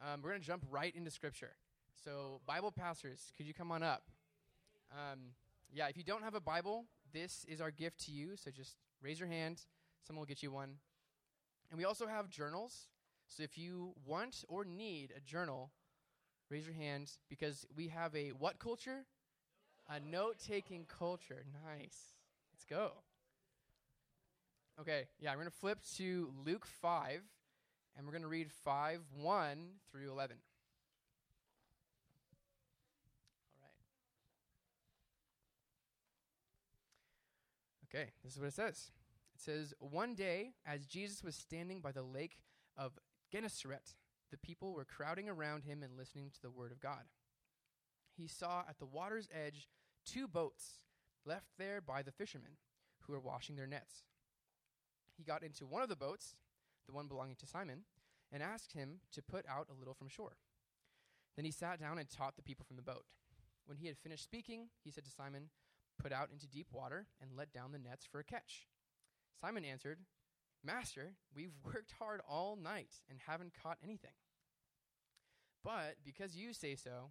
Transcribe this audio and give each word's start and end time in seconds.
Um, 0.00 0.20
we're 0.22 0.30
going 0.30 0.40
to 0.40 0.46
jump 0.46 0.64
right 0.70 0.94
into 0.94 1.10
Scripture. 1.10 1.52
So, 2.04 2.40
Bible 2.46 2.70
pastors, 2.70 3.32
could 3.36 3.46
you 3.46 3.54
come 3.54 3.72
on 3.72 3.82
up? 3.82 4.04
Um, 4.92 5.18
yeah, 5.72 5.88
if 5.88 5.96
you 5.96 6.04
don't 6.04 6.22
have 6.22 6.34
a 6.34 6.40
Bible, 6.40 6.84
this 7.12 7.44
is 7.48 7.60
our 7.60 7.70
gift 7.70 8.04
to 8.06 8.12
you. 8.12 8.36
So 8.36 8.50
just 8.50 8.76
raise 9.02 9.18
your 9.18 9.28
hand. 9.28 9.62
Someone 10.06 10.20
will 10.20 10.26
get 10.26 10.42
you 10.42 10.50
one. 10.50 10.76
And 11.70 11.78
we 11.78 11.84
also 11.84 12.06
have 12.06 12.28
journals. 12.28 12.88
So 13.26 13.42
if 13.42 13.58
you 13.58 13.92
want 14.06 14.44
or 14.48 14.64
need 14.64 15.12
a 15.16 15.20
journal, 15.20 15.70
raise 16.50 16.66
your 16.66 16.74
hand 16.74 17.10
because 17.28 17.66
we 17.76 17.88
have 17.88 18.14
a 18.14 18.28
what 18.30 18.58
culture? 18.58 19.04
A 19.90 20.00
note 20.00 20.36
taking 20.46 20.86
culture. 20.86 21.44
Nice. 21.66 22.14
Let's 22.52 22.64
go. 22.64 22.92
Okay, 24.80 25.08
yeah, 25.18 25.30
we're 25.32 25.42
going 25.42 25.50
to 25.50 25.58
flip 25.58 25.80
to 25.96 26.30
Luke 26.46 26.64
5, 26.64 27.22
and 27.96 28.06
we're 28.06 28.12
going 28.12 28.22
to 28.22 28.28
read 28.28 28.50
5 28.64 29.00
1 29.14 29.68
through 29.90 30.10
11. 30.10 30.36
All 33.56 33.68
right. 37.92 38.00
Okay, 38.00 38.10
this 38.22 38.34
is 38.34 38.40
what 38.40 38.48
it 38.48 38.54
says. 38.54 38.90
It 39.34 39.40
says, 39.40 39.74
One 39.78 40.14
day, 40.14 40.52
as 40.66 40.86
Jesus 40.86 41.22
was 41.22 41.34
standing 41.34 41.80
by 41.80 41.92
the 41.92 42.02
lake 42.02 42.38
of 42.76 42.98
Gennesaret, 43.32 43.94
the 44.30 44.38
people 44.38 44.72
were 44.72 44.84
crowding 44.84 45.28
around 45.28 45.64
him 45.64 45.82
and 45.82 45.96
listening 45.96 46.30
to 46.34 46.42
the 46.42 46.50
word 46.50 46.72
of 46.72 46.80
God. 46.80 47.04
He 48.16 48.26
saw 48.26 48.60
at 48.68 48.78
the 48.78 48.86
water's 48.86 49.28
edge 49.32 49.68
two 50.04 50.28
boats 50.28 50.80
left 51.24 51.46
there 51.58 51.80
by 51.80 52.02
the 52.02 52.12
fishermen 52.12 52.52
who 53.00 53.12
were 53.12 53.20
washing 53.20 53.56
their 53.56 53.66
nets 53.66 54.02
he 55.18 55.24
got 55.24 55.42
into 55.42 55.66
one 55.66 55.82
of 55.82 55.88
the 55.88 55.96
boats, 55.96 56.36
the 56.88 56.94
one 56.94 57.06
belonging 57.06 57.36
to 57.36 57.46
Simon, 57.46 57.84
and 58.32 58.42
asked 58.42 58.72
him 58.72 59.00
to 59.12 59.22
put 59.22 59.44
out 59.48 59.68
a 59.70 59.78
little 59.78 59.94
from 59.94 60.08
shore. 60.08 60.38
Then 61.36 61.44
he 61.44 61.52
sat 61.52 61.78
down 61.78 61.98
and 61.98 62.08
taught 62.10 62.36
the 62.36 62.42
people 62.42 62.64
from 62.66 62.76
the 62.76 62.82
boat. 62.82 63.04
When 63.66 63.76
he 63.76 63.86
had 63.86 63.98
finished 63.98 64.24
speaking, 64.24 64.70
he 64.82 64.90
said 64.90 65.04
to 65.04 65.10
Simon, 65.10 65.50
Put 66.02 66.12
out 66.12 66.30
into 66.32 66.46
deep 66.46 66.68
water 66.72 67.06
and 67.20 67.36
let 67.36 67.52
down 67.52 67.72
the 67.72 67.78
nets 67.78 68.06
for 68.10 68.20
a 68.20 68.24
catch. 68.24 68.66
Simon 69.40 69.64
answered, 69.64 69.98
Master, 70.64 71.14
we've 71.34 71.54
worked 71.64 71.94
hard 71.98 72.20
all 72.28 72.56
night 72.56 72.94
and 73.08 73.18
haven't 73.26 73.52
caught 73.62 73.78
anything. 73.82 74.12
But 75.64 75.96
because 76.04 76.36
you 76.36 76.52
say 76.52 76.76
so, 76.76 77.10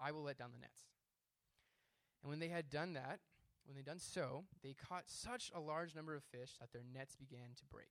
I 0.00 0.12
will 0.12 0.22
let 0.22 0.36
down 0.36 0.50
the 0.52 0.58
nets. 0.60 0.82
And 2.22 2.30
when 2.30 2.40
they 2.40 2.48
had 2.48 2.70
done 2.70 2.94
that, 2.94 3.20
when 3.64 3.76
they'd 3.76 3.84
done 3.84 3.98
so, 3.98 4.44
they 4.62 4.74
caught 4.74 5.04
such 5.06 5.50
a 5.54 5.60
large 5.60 5.94
number 5.94 6.14
of 6.14 6.24
fish 6.24 6.52
that 6.60 6.72
their 6.72 6.82
nets 6.92 7.14
began 7.14 7.54
to 7.56 7.64
break. 7.70 7.90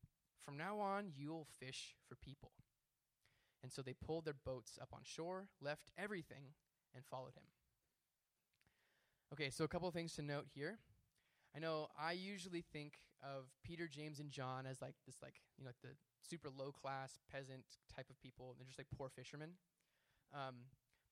From 0.45 0.57
now 0.57 0.79
on, 0.79 1.11
you'll 1.15 1.47
fish 1.59 1.95
for 2.07 2.15
people. 2.15 2.51
And 3.63 3.71
so 3.71 3.81
they 3.81 3.93
pulled 3.93 4.25
their 4.25 4.35
boats 4.45 4.79
up 4.81 4.89
on 4.93 5.01
shore, 5.03 5.47
left 5.61 5.91
everything, 5.97 6.55
and 6.95 7.05
followed 7.05 7.33
him. 7.35 7.43
Okay, 9.33 9.49
so 9.49 9.63
a 9.63 9.67
couple 9.67 9.87
of 9.87 9.93
things 9.93 10.13
to 10.15 10.21
note 10.21 10.47
here. 10.53 10.79
I 11.55 11.59
know 11.59 11.87
I 11.99 12.13
usually 12.13 12.63
think 12.73 12.93
of 13.23 13.45
Peter, 13.63 13.87
James, 13.87 14.19
and 14.19 14.31
John 14.31 14.65
as 14.65 14.81
like 14.81 14.95
this, 15.05 15.17
like, 15.21 15.35
you 15.57 15.63
know, 15.63 15.69
like 15.69 15.81
the 15.83 15.95
super 16.27 16.49
low 16.49 16.71
class 16.71 17.19
peasant 17.31 17.65
type 17.95 18.09
of 18.09 18.19
people. 18.19 18.49
And 18.49 18.59
they're 18.59 18.67
just 18.67 18.79
like 18.79 18.87
poor 18.97 19.09
fishermen. 19.09 19.51
Um, 20.33 20.55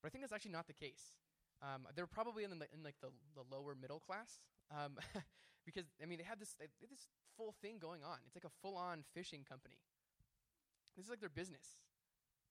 but 0.02 0.08
I 0.08 0.10
think 0.10 0.24
that's 0.24 0.34
actually 0.34 0.52
not 0.52 0.68
the 0.68 0.74
case. 0.74 1.14
Um, 1.62 1.88
they're 1.96 2.08
probably 2.08 2.44
in, 2.44 2.50
the, 2.52 2.68
in 2.74 2.84
like 2.84 2.96
the, 3.02 3.10
the 3.36 3.44
lower 3.56 3.76
middle 3.76 4.00
class 4.00 4.40
um, 4.72 4.98
because 5.74 5.90
I 6.02 6.06
mean 6.06 6.18
they 6.18 6.26
have 6.26 6.40
this 6.40 6.56
they 6.60 6.66
this 6.90 7.08
full 7.38 7.54
thing 7.62 7.78
going 7.80 8.04
on. 8.04 8.20
It's 8.26 8.36
like 8.36 8.48
a 8.48 8.56
full 8.62 8.78
on 8.78 9.04
fishing 9.14 9.46
company. 9.48 9.78
This 10.96 11.06
is 11.06 11.10
like 11.10 11.22
their 11.22 11.30
business. 11.30 11.80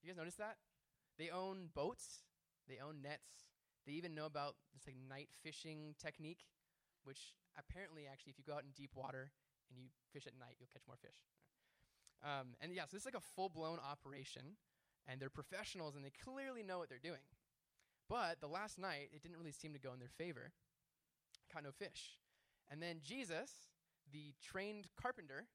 You 0.03 0.09
guys 0.09 0.17
notice 0.17 0.37
that? 0.37 0.57
They 1.19 1.31
own 1.31 1.69
boats. 1.75 2.23
They 2.69 2.79
own 2.79 3.03
nets. 3.03 3.51
They 3.87 3.93
even 3.93 4.15
know 4.15 4.27
about 4.27 4.57
this 4.73 4.87
like 4.87 4.97
night 5.09 5.29
fishing 5.43 5.95
technique, 5.99 6.47
which 7.05 7.35
apparently 7.59 8.05
actually 8.11 8.31
if 8.31 8.39
you 8.39 8.45
go 8.47 8.55
out 8.55 8.63
in 8.63 8.71
deep 8.77 8.95
water 8.95 9.33
and 9.69 9.79
you 9.79 9.89
fish 10.13 10.27
at 10.27 10.39
night, 10.39 10.57
you'll 10.59 10.73
catch 10.73 10.87
more 10.87 11.01
fish. 11.01 11.27
Um, 12.23 12.55
and 12.61 12.75
yeah, 12.75 12.83
so 12.83 12.97
this 12.97 13.03
is 13.03 13.07
like 13.07 13.19
a 13.19 13.29
full 13.37 13.49
blown 13.49 13.79
operation, 13.79 14.57
and 15.07 15.21
they're 15.21 15.31
professionals 15.31 15.95
and 15.95 16.05
they 16.05 16.13
clearly 16.25 16.63
know 16.63 16.79
what 16.79 16.89
they're 16.89 17.03
doing. 17.03 17.25
But 18.09 18.41
the 18.41 18.49
last 18.49 18.79
night, 18.79 19.11
it 19.13 19.23
didn't 19.23 19.37
really 19.37 19.53
seem 19.53 19.73
to 19.75 19.79
go 19.79 19.93
in 19.93 20.01
their 20.01 20.09
favor. 20.17 20.53
Caught 21.53 21.65
no 21.65 21.73
fish. 21.73 22.17
And 22.71 22.83
then 22.83 23.01
Jesus, 23.03 23.51
the 24.13 24.35
trained 24.43 24.89
carpenter, 25.01 25.47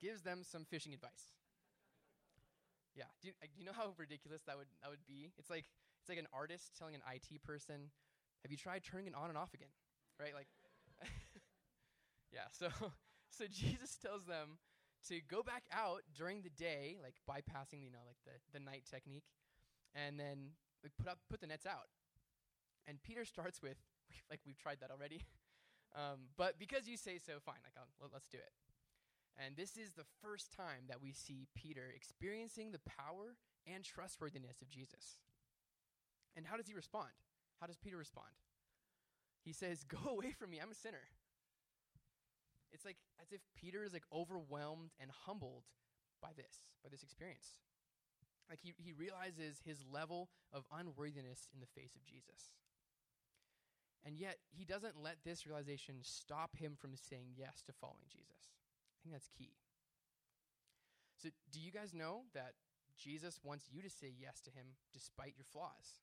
gives 0.00 0.22
them 0.22 0.40
some 0.42 0.64
fishing 0.64 0.94
advice. 0.94 1.36
Yeah, 2.94 3.04
do 3.22 3.28
you, 3.28 3.34
do 3.40 3.60
you, 3.60 3.64
know 3.64 3.76
how 3.76 3.94
ridiculous 3.96 4.42
that 4.46 4.58
would 4.58 4.66
that 4.82 4.90
would 4.90 5.06
be? 5.06 5.30
It's 5.38 5.48
like 5.48 5.64
it's 6.00 6.08
like 6.08 6.18
an 6.18 6.26
artist 6.32 6.72
telling 6.76 6.94
an 6.94 7.02
IT 7.06 7.42
person, 7.42 7.90
"Have 8.42 8.50
you 8.50 8.58
tried 8.58 8.82
turning 8.82 9.06
it 9.06 9.14
on 9.14 9.28
and 9.28 9.38
off 9.38 9.54
again?" 9.54 9.70
Right? 10.18 10.34
Like, 10.34 10.48
yeah. 12.32 12.50
So 12.50 12.68
so 13.30 13.44
Jesus 13.46 13.96
tells 13.96 14.26
them 14.26 14.58
to 15.08 15.20
go 15.30 15.42
back 15.42 15.62
out 15.72 16.02
during 16.16 16.42
the 16.42 16.50
day, 16.50 16.98
like 17.00 17.14
bypassing 17.30 17.82
you 17.84 17.92
know 17.92 18.02
like 18.04 18.18
the 18.26 18.58
the 18.58 18.64
night 18.64 18.82
technique, 18.90 19.30
and 19.94 20.18
then 20.18 20.58
like 20.82 20.92
put 20.98 21.06
up 21.08 21.18
put 21.30 21.40
the 21.40 21.46
nets 21.46 21.66
out. 21.66 21.88
And 22.88 23.00
Peter 23.02 23.24
starts 23.24 23.62
with 23.62 23.78
like 24.30 24.40
we've 24.44 24.58
tried 24.58 24.78
that 24.80 24.90
already. 24.90 25.22
Um, 25.94 26.30
but 26.36 26.58
because 26.58 26.86
you 26.86 26.96
say 26.96 27.18
so, 27.18 27.40
fine. 27.44 27.60
Like 27.64 27.74
I'll, 27.76 28.10
let's 28.12 28.28
do 28.28 28.38
it. 28.38 28.52
And 29.38 29.56
this 29.56 29.76
is 29.76 29.92
the 29.92 30.06
first 30.22 30.52
time 30.52 30.86
that 30.88 31.02
we 31.02 31.12
see 31.12 31.48
Peter 31.54 31.92
experiencing 31.94 32.72
the 32.72 32.80
power 32.84 33.36
and 33.66 33.84
trustworthiness 33.84 34.60
of 34.60 34.68
Jesus. 34.68 35.18
And 36.36 36.46
how 36.46 36.56
does 36.56 36.68
he 36.68 36.74
respond? 36.74 37.10
How 37.60 37.66
does 37.66 37.78
Peter 37.78 37.96
respond? 37.96 38.30
He 39.44 39.52
says, 39.52 39.84
"Go 39.84 39.98
away 40.10 40.32
from 40.32 40.50
me. 40.50 40.58
I'm 40.60 40.70
a 40.70 40.74
sinner." 40.74 41.08
It's 42.72 42.84
like 42.84 42.98
as 43.20 43.32
if 43.32 43.40
Peter 43.56 43.82
is 43.84 43.92
like 43.92 44.06
overwhelmed 44.12 44.90
and 45.00 45.10
humbled 45.26 45.64
by 46.22 46.30
this, 46.36 46.62
by 46.84 46.88
this 46.88 47.02
experience. 47.02 47.56
Like 48.48 48.60
he, 48.62 48.74
he 48.78 48.92
realizes 48.92 49.60
his 49.64 49.84
level 49.90 50.28
of 50.52 50.64
unworthiness 50.70 51.48
in 51.54 51.60
the 51.60 51.66
face 51.66 51.94
of 51.94 52.04
Jesus. 52.04 52.54
And 54.04 54.16
yet, 54.16 54.38
he 54.48 54.64
doesn't 54.64 55.02
let 55.02 55.16
this 55.24 55.46
realization 55.46 55.96
stop 56.02 56.56
him 56.56 56.76
from 56.80 56.96
saying 56.96 57.36
yes 57.36 57.62
to 57.66 57.72
following 57.72 58.08
Jesus. 58.08 58.48
I 58.48 58.96
think 59.02 59.14
that's 59.14 59.28
key. 59.28 59.52
So, 61.22 61.28
do 61.52 61.60
you 61.60 61.70
guys 61.70 61.92
know 61.92 62.22
that 62.34 62.54
Jesus 62.96 63.40
wants 63.44 63.66
you 63.70 63.82
to 63.82 63.90
say 63.90 64.12
yes 64.18 64.40
to 64.44 64.50
him 64.50 64.76
despite 64.92 65.34
your 65.36 65.44
flaws? 65.52 66.00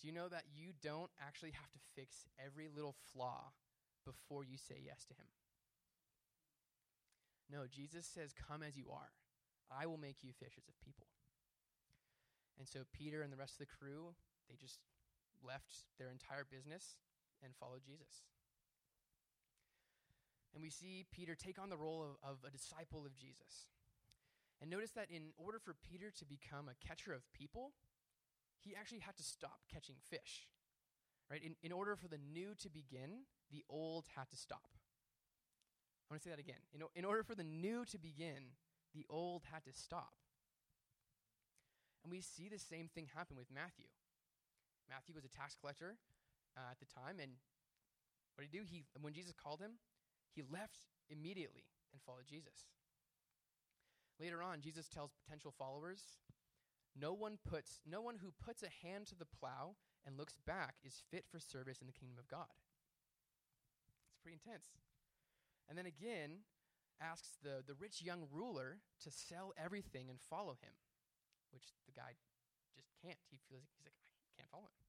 Do 0.00 0.08
you 0.08 0.12
know 0.12 0.28
that 0.28 0.44
you 0.54 0.72
don't 0.82 1.10
actually 1.20 1.52
have 1.52 1.70
to 1.72 1.78
fix 1.94 2.26
every 2.44 2.68
little 2.68 2.96
flaw 3.12 3.52
before 4.04 4.44
you 4.44 4.56
say 4.56 4.82
yes 4.84 5.04
to 5.06 5.14
him? 5.14 5.26
No, 7.50 7.66
Jesus 7.70 8.06
says, 8.06 8.34
Come 8.34 8.62
as 8.62 8.76
you 8.76 8.86
are. 8.90 9.14
I 9.70 9.86
will 9.86 9.98
make 9.98 10.22
you 10.22 10.30
fishers 10.32 10.68
of 10.68 10.78
people. 10.84 11.06
And 12.58 12.66
so 12.66 12.80
Peter 12.92 13.22
and 13.22 13.32
the 13.32 13.36
rest 13.36 13.54
of 13.54 13.66
the 13.66 13.72
crew, 13.72 14.14
they 14.48 14.56
just 14.56 14.80
left 15.44 15.84
their 15.98 16.10
entire 16.10 16.44
business 16.44 16.96
and 17.42 17.54
followed 17.54 17.84
Jesus. 17.84 18.24
And 20.54 20.62
we 20.62 20.70
see 20.70 21.04
Peter 21.12 21.34
take 21.34 21.58
on 21.60 21.68
the 21.68 21.76
role 21.76 22.02
of, 22.02 22.16
of 22.24 22.38
a 22.46 22.50
disciple 22.50 23.04
of 23.04 23.14
Jesus. 23.14 23.68
And 24.60 24.70
notice 24.70 24.92
that 24.92 25.10
in 25.10 25.36
order 25.36 25.58
for 25.58 25.74
Peter 25.74 26.10
to 26.10 26.24
become 26.24 26.68
a 26.68 26.86
catcher 26.86 27.12
of 27.12 27.20
people, 27.34 27.72
he 28.64 28.74
actually 28.74 29.00
had 29.00 29.16
to 29.16 29.22
stop 29.22 29.60
catching 29.70 29.96
fish. 30.08 30.48
Right? 31.30 31.42
In, 31.42 31.56
in 31.62 31.72
order 31.72 31.94
for 31.94 32.08
the 32.08 32.18
new 32.18 32.54
to 32.62 32.70
begin, 32.70 33.26
the 33.52 33.64
old 33.68 34.06
had 34.16 34.30
to 34.30 34.36
stop. 34.36 34.70
I 36.08 36.14
want 36.14 36.22
to 36.22 36.28
say 36.28 36.30
that 36.30 36.40
again. 36.40 36.62
In, 36.72 36.82
in 36.94 37.04
order 37.04 37.22
for 37.22 37.34
the 37.34 37.44
new 37.44 37.84
to 37.86 37.98
begin, 37.98 38.54
the 38.94 39.04
old 39.10 39.42
had 39.52 39.64
to 39.64 39.72
stop. 39.72 40.14
And 42.06 42.14
we 42.14 42.22
see 42.22 42.46
the 42.46 42.62
same 42.62 42.86
thing 42.86 43.10
happen 43.10 43.34
with 43.34 43.50
Matthew. 43.50 43.90
Matthew 44.86 45.10
was 45.10 45.26
a 45.26 45.34
tax 45.34 45.58
collector 45.58 45.98
uh, 46.54 46.70
at 46.70 46.78
the 46.78 46.86
time, 46.86 47.18
and 47.18 47.34
what 48.38 48.46
did 48.46 48.54
he 48.54 48.58
do? 48.58 48.62
He, 48.62 48.86
when 49.02 49.10
Jesus 49.10 49.34
called 49.34 49.58
him, 49.58 49.82
he 50.30 50.46
left 50.46 50.86
immediately 51.10 51.66
and 51.90 51.98
followed 52.06 52.30
Jesus. 52.30 52.70
Later 54.22 54.38
on, 54.38 54.62
Jesus 54.62 54.86
tells 54.86 55.10
potential 55.18 55.50
followers, 55.50 56.22
no 56.94 57.12
one 57.12 57.42
puts 57.42 57.82
no 57.82 58.00
one 58.00 58.22
who 58.22 58.30
puts 58.38 58.62
a 58.62 58.86
hand 58.86 59.08
to 59.08 59.18
the 59.18 59.26
plow 59.26 59.74
and 60.06 60.16
looks 60.16 60.38
back 60.46 60.76
is 60.86 61.02
fit 61.10 61.24
for 61.26 61.40
service 61.40 61.82
in 61.82 61.88
the 61.90 61.92
kingdom 61.92 62.22
of 62.22 62.30
God. 62.30 62.54
It's 64.14 64.22
pretty 64.22 64.38
intense. 64.38 64.78
And 65.68 65.76
then 65.76 65.86
again, 65.90 66.46
asks 67.02 67.36
the, 67.42 67.66
the 67.66 67.74
rich 67.74 68.00
young 68.00 68.30
ruler 68.30 68.78
to 69.02 69.10
sell 69.10 69.52
everything 69.58 70.08
and 70.08 70.20
follow 70.20 70.54
him, 70.62 70.72
which 71.56 71.72
the 71.88 71.96
guy 71.96 72.12
just 72.76 72.92
can't. 73.00 73.16
He 73.32 73.40
feels 73.48 73.64
like 73.64 73.72
he's 73.72 73.88
like, 73.88 73.96
I 73.96 74.32
can't 74.36 74.52
follow 74.52 74.68
him. 74.68 74.84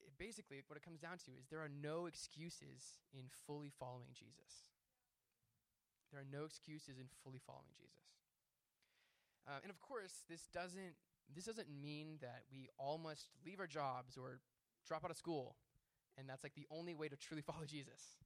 It 0.00 0.16
basically, 0.16 0.64
what 0.64 0.80
it 0.80 0.84
comes 0.86 1.04
down 1.04 1.20
to 1.28 1.36
is 1.36 1.52
there 1.52 1.60
are 1.60 1.68
no 1.68 2.08
excuses 2.08 3.04
in 3.12 3.28
fully 3.44 3.68
following 3.68 4.16
Jesus. 4.16 4.72
There 6.08 6.16
are 6.24 6.30
no 6.32 6.48
excuses 6.48 6.96
in 6.96 7.12
fully 7.20 7.44
following 7.44 7.76
Jesus. 7.76 8.16
Uh, 9.44 9.60
and 9.60 9.68
of 9.68 9.76
course, 9.84 10.24
this 10.24 10.48
doesn't 10.48 10.96
this 11.34 11.44
doesn't 11.44 11.68
mean 11.68 12.18
that 12.22 12.46
we 12.50 12.68
all 12.78 12.98
must 12.98 13.28
leave 13.44 13.58
our 13.58 13.66
jobs 13.66 14.16
or 14.16 14.38
drop 14.86 15.04
out 15.04 15.10
of 15.10 15.16
school, 15.16 15.56
and 16.16 16.28
that's 16.28 16.42
like 16.42 16.54
the 16.54 16.66
only 16.70 16.94
way 16.94 17.08
to 17.08 17.16
truly 17.16 17.42
follow 17.46 17.66
Jesus. 17.66 18.16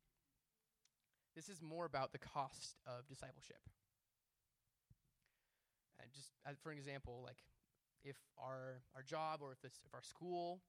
This 1.34 1.48
is 1.48 1.62
more 1.62 1.86
about 1.86 2.12
the 2.12 2.18
cost 2.18 2.76
of 2.86 3.08
discipleship. 3.08 3.60
Just 6.14 6.32
for 6.62 6.73
an 6.73 6.79
example, 6.79 7.23
like 7.25 7.43
if 8.05 8.17
our 8.38 8.82
our 8.94 9.02
job 9.02 9.41
or 9.43 9.52
if 9.52 9.61
this 9.61 9.81
if 9.85 9.94
our 9.94 10.02
school 10.02 10.62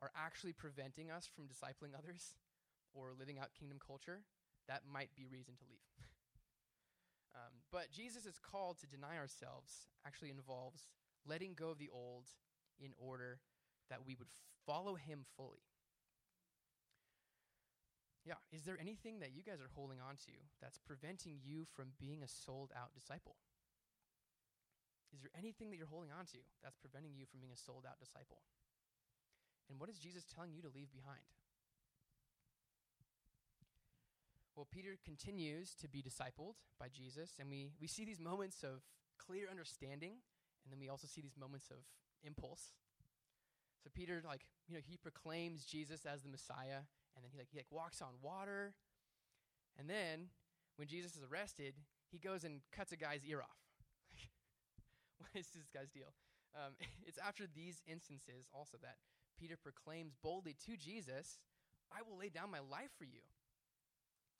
are 0.00 0.10
actually 0.16 0.52
preventing 0.52 1.10
us 1.10 1.26
from 1.26 1.44
discipling 1.44 1.96
others 1.96 2.34
or 2.94 3.12
living 3.18 3.38
out 3.38 3.48
kingdom 3.58 3.78
culture, 3.84 4.22
that 4.68 4.82
might 4.90 5.10
be 5.16 5.26
reason 5.26 5.54
to 5.56 5.64
leave. 5.68 5.86
Um, 7.36 7.52
but 7.70 7.90
Jesus' 7.92 8.40
call 8.40 8.72
to 8.80 8.86
deny 8.86 9.18
ourselves 9.18 9.88
actually 10.06 10.30
involves 10.30 10.88
letting 11.28 11.52
go 11.52 11.68
of 11.68 11.76
the 11.76 11.90
old 11.92 12.24
in 12.80 12.92
order 12.96 13.40
that 13.90 14.06
we 14.06 14.14
would 14.14 14.28
follow 14.64 14.94
him 14.94 15.26
fully. 15.36 15.60
Yeah, 18.24 18.40
is 18.50 18.62
there 18.62 18.78
anything 18.80 19.20
that 19.20 19.30
you 19.36 19.42
guys 19.42 19.60
are 19.60 19.70
holding 19.74 19.98
on 20.00 20.16
to 20.26 20.32
that's 20.60 20.78
preventing 20.78 21.38
you 21.44 21.66
from 21.76 21.92
being 22.00 22.22
a 22.22 22.28
sold 22.28 22.72
out 22.74 22.94
disciple? 22.94 23.36
Is 25.14 25.20
there 25.22 25.30
anything 25.38 25.70
that 25.70 25.76
you're 25.76 25.90
holding 25.90 26.10
on 26.10 26.26
to 26.34 26.38
that's 26.62 26.76
preventing 26.76 27.14
you 27.14 27.26
from 27.26 27.40
being 27.40 27.52
a 27.52 27.56
sold 27.56 27.84
out 27.86 27.98
disciple? 27.98 28.42
And 29.70 29.80
what 29.80 29.88
is 29.88 29.98
Jesus 29.98 30.24
telling 30.24 30.52
you 30.52 30.62
to 30.62 30.70
leave 30.70 30.92
behind? 30.92 31.26
Well, 34.54 34.66
Peter 34.70 34.96
continues 35.04 35.74
to 35.82 35.88
be 35.88 36.02
discipled 36.02 36.56
by 36.80 36.88
Jesus, 36.88 37.36
and 37.38 37.50
we, 37.50 37.72
we 37.80 37.86
see 37.86 38.04
these 38.04 38.20
moments 38.20 38.62
of 38.62 38.80
clear 39.18 39.48
understanding, 39.50 40.16
and 40.64 40.72
then 40.72 40.80
we 40.80 40.88
also 40.88 41.06
see 41.06 41.20
these 41.20 41.36
moments 41.36 41.70
of 41.70 41.84
impulse. 42.24 42.72
So 43.84 43.90
Peter, 43.94 44.22
like, 44.24 44.46
you 44.66 44.74
know, 44.74 44.80
he 44.84 44.96
proclaims 44.96 45.64
Jesus 45.64 46.06
as 46.06 46.22
the 46.22 46.28
Messiah, 46.28 46.88
and 47.14 47.22
then 47.22 47.30
he 47.30 47.38
like 47.38 47.48
he 47.50 47.58
like 47.58 47.70
walks 47.70 48.00
on 48.00 48.16
water. 48.22 48.74
And 49.78 49.88
then 49.88 50.28
when 50.76 50.88
Jesus 50.88 51.16
is 51.16 51.22
arrested, 51.22 51.74
he 52.10 52.18
goes 52.18 52.44
and 52.44 52.60
cuts 52.72 52.92
a 52.92 52.96
guy's 52.96 53.24
ear 53.28 53.42
off. 53.42 53.65
what 55.20 55.32
is 55.34 55.48
this 55.54 55.68
guy's 55.72 55.90
deal? 55.90 56.12
Um, 56.54 56.74
it's 57.08 57.18
after 57.18 57.44
these 57.46 57.82
instances 57.86 58.48
also 58.52 58.76
that 58.82 58.96
Peter 59.38 59.56
proclaims 59.56 60.16
boldly 60.22 60.56
to 60.66 60.76
Jesus, 60.76 61.38
I 61.92 62.02
will 62.02 62.16
lay 62.18 62.28
down 62.28 62.50
my 62.50 62.60
life 62.60 62.90
for 62.96 63.04
you. 63.04 63.20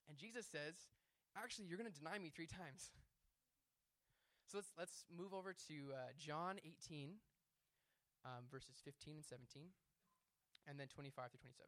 And 0.09 0.17
Jesus 0.17 0.47
says, 0.47 0.89
Actually, 1.37 1.67
you're 1.69 1.77
going 1.77 1.91
to 1.91 1.99
deny 1.99 2.17
me 2.19 2.31
three 2.31 2.49
times. 2.49 2.91
So 4.47 4.63
let's, 4.63 4.71
let's 4.79 5.03
move 5.11 5.35
over 5.35 5.51
to 5.67 5.75
uh, 5.91 6.15
John 6.15 6.63
18, 6.63 7.19
um, 8.25 8.47
verses 8.47 8.79
15 8.79 9.19
and 9.19 9.27
17, 9.27 9.75
and 10.71 10.79
then 10.79 10.87
25 10.87 11.35
to 11.35 11.39
27. 11.43 11.67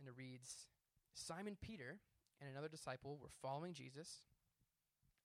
And 0.00 0.08
it 0.08 0.16
reads 0.16 0.72
Simon 1.12 1.60
Peter 1.60 2.00
and 2.40 2.50
another 2.50 2.72
disciple 2.72 3.18
were 3.20 3.30
following 3.40 3.74
Jesus. 3.74 4.31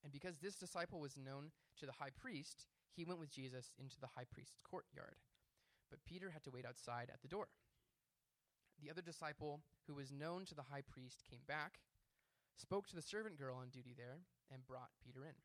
And 0.04 0.12
because 0.12 0.38
this 0.38 0.56
disciple 0.56 1.00
was 1.00 1.18
known 1.18 1.52
to 1.80 1.86
the 1.86 1.98
high 2.00 2.12
priest, 2.16 2.66
he 2.96 3.04
went 3.04 3.20
with 3.20 3.32
Jesus 3.32 3.72
into 3.78 4.00
the 4.00 4.14
high 4.16 4.26
priest's 4.30 4.60
courtyard. 4.64 5.18
But 5.90 6.06
Peter 6.06 6.32
had 6.32 6.44
to 6.44 6.52
wait 6.52 6.66
outside 6.66 7.10
at 7.12 7.22
the 7.22 7.28
door. 7.28 7.48
The 8.82 8.90
other 8.90 9.02
disciple, 9.02 9.62
who 9.88 9.96
was 9.96 10.12
known 10.12 10.46
to 10.46 10.56
the 10.56 10.70
high 10.70 10.84
priest, 10.86 11.24
came 11.30 11.42
back, 11.48 11.80
spoke 12.56 12.88
to 12.88 12.96
the 12.96 13.02
servant 13.02 13.38
girl 13.38 13.58
on 13.58 13.70
duty 13.70 13.94
there, 13.98 14.22
and 14.52 14.66
brought 14.68 14.90
Peter 15.04 15.26
in. 15.26 15.36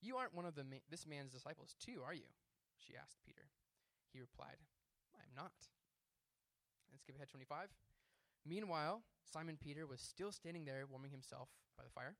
You 0.00 0.16
aren't 0.16 0.34
one 0.34 0.46
of 0.46 0.56
ma- 0.56 0.86
this 0.90 1.06
man's 1.06 1.32
disciples, 1.32 1.74
too, 1.80 2.02
are 2.04 2.14
you? 2.14 2.28
She 2.78 2.94
asked 2.96 3.18
Peter. 3.24 3.48
He 4.12 4.20
replied, 4.20 4.60
I 5.14 5.22
am 5.24 5.34
not. 5.34 5.52
Let's 6.92 7.02
skip 7.02 7.16
ahead 7.16 7.28
25. 7.28 7.68
Meanwhile, 8.46 9.02
Simon 9.24 9.58
Peter 9.60 9.86
was 9.86 10.00
still 10.00 10.30
standing 10.30 10.64
there 10.64 10.86
warming 10.88 11.10
himself 11.10 11.48
by 11.76 11.82
the 11.82 11.90
fire. 11.90 12.14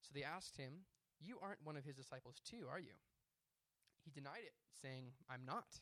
So 0.00 0.10
they 0.14 0.24
asked 0.24 0.56
him, 0.56 0.84
You 1.20 1.38
aren't 1.42 1.64
one 1.64 1.76
of 1.76 1.84
his 1.84 1.96
disciples, 1.96 2.40
too, 2.44 2.66
are 2.70 2.80
you? 2.80 2.96
He 4.04 4.10
denied 4.10 4.44
it, 4.44 4.54
saying, 4.80 5.12
I'm 5.28 5.44
not. 5.44 5.80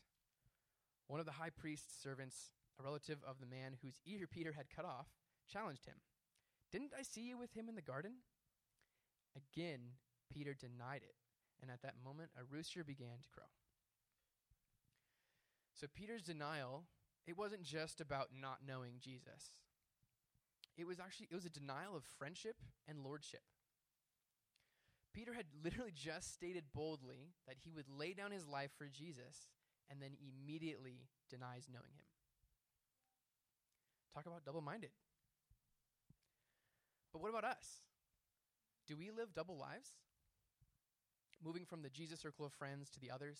One 1.07 1.19
of 1.19 1.25
the 1.25 1.33
high 1.33 1.51
priest's 1.51 2.01
servants 2.01 2.51
a 2.79 2.83
relative 2.83 3.19
of 3.27 3.39
the 3.39 3.45
man 3.45 3.73
whose 3.81 4.01
ear 4.05 4.27
Peter 4.31 4.53
had 4.53 4.69
cut 4.69 4.85
off, 4.85 5.07
challenged 5.51 5.85
him. 5.85 5.95
Didn't 6.71 6.91
I 6.97 7.03
see 7.03 7.21
you 7.21 7.37
with 7.37 7.53
him 7.53 7.69
in 7.69 7.75
the 7.75 7.81
garden? 7.81 8.11
Again, 9.35 9.79
Peter 10.31 10.53
denied 10.53 11.01
it, 11.03 11.15
and 11.61 11.71
at 11.71 11.81
that 11.81 11.95
moment 12.03 12.31
a 12.37 12.43
rooster 12.43 12.83
began 12.83 13.19
to 13.21 13.29
crow. 13.33 13.47
So 15.73 15.87
Peter's 15.93 16.23
denial, 16.23 16.83
it 17.25 17.37
wasn't 17.37 17.63
just 17.63 18.01
about 18.01 18.29
not 18.39 18.59
knowing 18.67 18.93
Jesus. 18.99 19.53
It 20.75 20.87
was 20.87 20.99
actually 20.99 21.27
it 21.31 21.35
was 21.35 21.45
a 21.45 21.49
denial 21.49 21.95
of 21.95 22.03
friendship 22.17 22.57
and 22.87 23.03
lordship. 23.03 23.43
Peter 25.13 25.33
had 25.33 25.45
literally 25.63 25.93
just 25.95 26.33
stated 26.33 26.63
boldly 26.73 27.33
that 27.47 27.57
he 27.63 27.71
would 27.71 27.89
lay 27.89 28.13
down 28.13 28.31
his 28.31 28.47
life 28.47 28.71
for 28.77 28.87
Jesus 28.87 29.49
and 29.89 30.01
then 30.01 30.11
immediately 30.21 31.07
denies 31.29 31.67
knowing 31.71 31.91
him. 31.95 32.05
Talk 34.13 34.25
about 34.25 34.45
double 34.45 34.61
minded. 34.61 34.91
But 37.13 37.21
what 37.21 37.29
about 37.29 37.45
us? 37.45 37.81
Do 38.87 38.95
we 38.95 39.11
live 39.11 39.33
double 39.33 39.57
lives? 39.57 39.89
Moving 41.43 41.65
from 41.65 41.81
the 41.81 41.89
Jesus 41.89 42.19
circle 42.19 42.45
of 42.45 42.53
friends 42.53 42.89
to 42.91 42.99
the 42.99 43.11
others? 43.11 43.39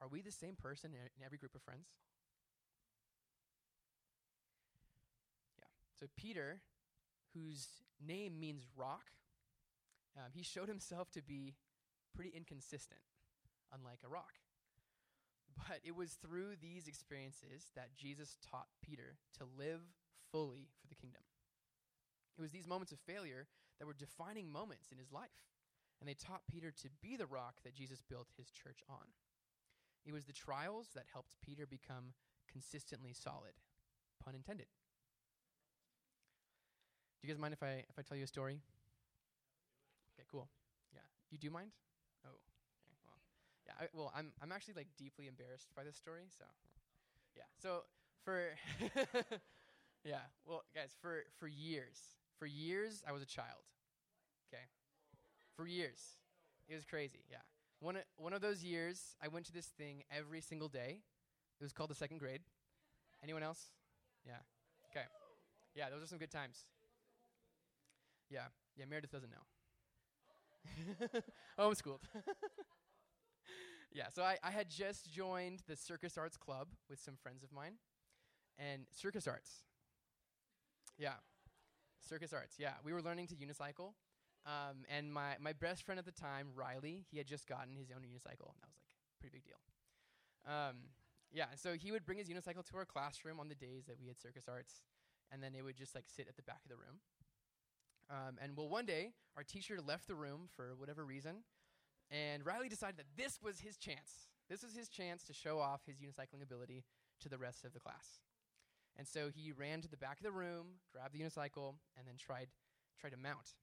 Are 0.00 0.08
we 0.08 0.20
the 0.20 0.32
same 0.32 0.56
person 0.56 0.90
in 0.94 1.24
every 1.24 1.38
group 1.38 1.54
of 1.54 1.62
friends? 1.62 1.86
Yeah. 5.58 5.64
So 5.98 6.06
Peter, 6.16 6.60
whose 7.34 7.66
name 8.04 8.38
means 8.40 8.66
rock, 8.76 9.12
um, 10.16 10.30
he 10.32 10.42
showed 10.42 10.68
himself 10.68 11.10
to 11.12 11.22
be 11.22 11.54
pretty 12.14 12.32
inconsistent, 12.36 13.00
unlike 13.72 14.00
a 14.04 14.08
rock. 14.08 14.34
But 15.68 15.80
it 15.84 15.94
was 15.94 16.14
through 16.14 16.56
these 16.62 16.88
experiences 16.88 17.68
that 17.76 17.94
Jesus 17.94 18.38
taught 18.50 18.68
Peter 18.82 19.18
to 19.36 19.44
live 19.58 19.82
fully 20.32 20.70
for 20.80 20.88
the 20.88 20.94
kingdom. 20.94 21.20
It 22.38 22.40
was 22.40 22.50
these 22.50 22.66
moments 22.66 22.90
of 22.90 22.98
failure 23.00 23.46
that 23.78 23.86
were 23.86 23.92
defining 23.92 24.50
moments 24.50 24.90
in 24.90 24.98
his 24.98 25.12
life. 25.12 25.44
And 26.00 26.08
they 26.08 26.14
taught 26.14 26.48
Peter 26.50 26.70
to 26.70 26.88
be 27.02 27.16
the 27.16 27.26
rock 27.26 27.56
that 27.64 27.74
Jesus 27.74 28.02
built 28.02 28.28
his 28.36 28.50
church 28.50 28.80
on. 28.88 29.12
It 30.04 30.12
was 30.12 30.24
the 30.24 30.32
trials 30.32 30.88
that 30.94 31.04
helped 31.12 31.36
Peter 31.42 31.66
become 31.66 32.14
consistently 32.50 33.12
solid. 33.12 33.52
Pun 34.24 34.34
intended. 34.34 34.66
Do 37.20 37.28
you 37.28 37.34
guys 37.34 37.40
mind 37.40 37.54
if 37.54 37.62
I 37.62 37.84
if 37.88 37.98
I 37.98 38.02
tell 38.02 38.16
you 38.16 38.24
a 38.24 38.26
story? 38.26 38.58
Okay, 40.14 40.26
cool. 40.30 40.48
Yeah. 40.92 41.00
You 41.30 41.38
do 41.38 41.50
mind? 41.50 41.72
Oh. 42.24 42.28
Okay. 42.28 42.96
Well. 43.04 43.18
Yeah, 43.66 43.74
I, 43.80 43.88
well, 43.92 44.12
I'm 44.14 44.32
I'm 44.42 44.52
actually 44.52 44.74
like 44.74 44.88
deeply 44.98 45.26
embarrassed 45.28 45.68
by 45.74 45.84
this 45.84 45.96
story. 45.96 46.28
So, 46.36 46.44
yeah. 47.36 47.48
So 47.60 47.84
for 48.24 48.50
yeah, 50.04 50.28
well, 50.44 50.62
guys, 50.74 50.94
for 51.00 51.24
for 51.38 51.48
years, 51.48 51.98
for 52.38 52.46
years, 52.46 53.02
I 53.06 53.12
was 53.12 53.22
a 53.22 53.26
child. 53.26 53.64
Okay, 54.52 54.64
for 55.56 55.66
years, 55.66 56.18
it 56.68 56.74
was 56.74 56.84
crazy. 56.84 57.24
Yeah, 57.30 57.44
one 57.80 57.98
one 58.16 58.32
of 58.32 58.40
those 58.40 58.62
years, 58.62 59.16
I 59.22 59.28
went 59.28 59.46
to 59.46 59.52
this 59.52 59.66
thing 59.66 60.04
every 60.10 60.40
single 60.40 60.68
day. 60.68 61.00
It 61.60 61.64
was 61.64 61.72
called 61.72 61.90
the 61.90 61.94
second 61.94 62.18
grade. 62.18 62.42
Anyone 63.22 63.42
else? 63.44 63.70
Yeah. 64.26 64.42
Okay. 64.90 65.06
Yeah, 65.74 65.90
those 65.90 66.02
are 66.02 66.06
some 66.06 66.18
good 66.18 66.30
times. 66.30 66.64
Yeah. 68.30 68.48
Yeah, 68.76 68.86
Meredith 68.86 69.12
doesn't 69.12 69.30
know. 69.30 69.44
Homeschooled. 71.58 72.02
yeah, 73.92 74.08
so 74.14 74.22
I, 74.22 74.38
I 74.42 74.50
had 74.50 74.68
just 74.68 75.12
joined 75.12 75.62
the 75.66 75.76
Circus 75.76 76.16
Arts 76.16 76.36
Club 76.36 76.68
with 76.88 77.00
some 77.00 77.14
friends 77.22 77.42
of 77.42 77.52
mine. 77.52 77.74
And 78.58 78.86
Circus 78.92 79.26
Arts. 79.26 79.64
Yeah. 80.98 81.14
Circus 82.00 82.32
Arts, 82.32 82.56
yeah. 82.58 82.74
We 82.84 82.92
were 82.92 83.02
learning 83.02 83.28
to 83.28 83.34
unicycle. 83.34 83.94
Um, 84.44 84.84
and 84.88 85.12
my, 85.12 85.36
my 85.40 85.52
best 85.52 85.84
friend 85.84 85.98
at 85.98 86.04
the 86.04 86.12
time, 86.12 86.48
Riley, 86.54 87.04
he 87.10 87.18
had 87.18 87.26
just 87.26 87.46
gotten 87.46 87.76
his 87.76 87.90
own 87.90 88.02
unicycle. 88.02 88.50
And 88.50 88.60
that 88.60 88.68
was 88.68 88.78
like 88.78 88.90
a 88.92 89.20
pretty 89.20 89.38
big 89.38 89.44
deal. 89.44 89.60
Um, 90.46 90.90
yeah, 91.32 91.46
so 91.56 91.74
he 91.74 91.92
would 91.92 92.04
bring 92.04 92.18
his 92.18 92.28
unicycle 92.28 92.64
to 92.70 92.76
our 92.76 92.84
classroom 92.84 93.40
on 93.40 93.48
the 93.48 93.54
days 93.54 93.86
that 93.86 93.96
we 93.98 94.06
had 94.06 94.20
circus 94.20 94.44
arts, 94.48 94.82
and 95.32 95.42
then 95.42 95.54
it 95.54 95.62
would 95.62 95.76
just 95.76 95.94
like 95.94 96.04
sit 96.06 96.28
at 96.28 96.36
the 96.36 96.42
back 96.42 96.60
of 96.64 96.68
the 96.68 96.76
room. 96.76 97.00
Um, 98.12 98.36
and 98.42 98.54
well, 98.56 98.68
one 98.68 98.84
day 98.84 99.12
our 99.36 99.42
teacher 99.42 99.78
left 99.80 100.06
the 100.06 100.14
room 100.14 100.42
for 100.54 100.74
whatever 100.76 101.04
reason, 101.04 101.44
and 102.10 102.44
Riley 102.44 102.68
decided 102.68 102.98
that 102.98 103.16
this 103.16 103.40
was 103.42 103.60
his 103.60 103.78
chance. 103.78 104.28
This 104.50 104.62
was 104.62 104.74
his 104.74 104.88
chance 104.88 105.24
to 105.24 105.32
show 105.32 105.58
off 105.58 105.80
his 105.86 105.96
unicycling 105.96 106.42
ability 106.42 106.84
to 107.20 107.30
the 107.30 107.38
rest 107.38 107.64
of 107.64 107.72
the 107.72 107.80
class. 107.80 108.20
And 108.98 109.08
so 109.08 109.30
he 109.34 109.52
ran 109.52 109.80
to 109.80 109.88
the 109.88 109.96
back 109.96 110.18
of 110.18 110.24
the 110.24 110.30
room, 110.30 110.82
grabbed 110.92 111.14
the 111.14 111.20
unicycle, 111.20 111.76
and 111.96 112.06
then 112.06 112.16
tried 112.18 112.48
tried 113.00 113.10
to 113.10 113.16
mount. 113.16 113.56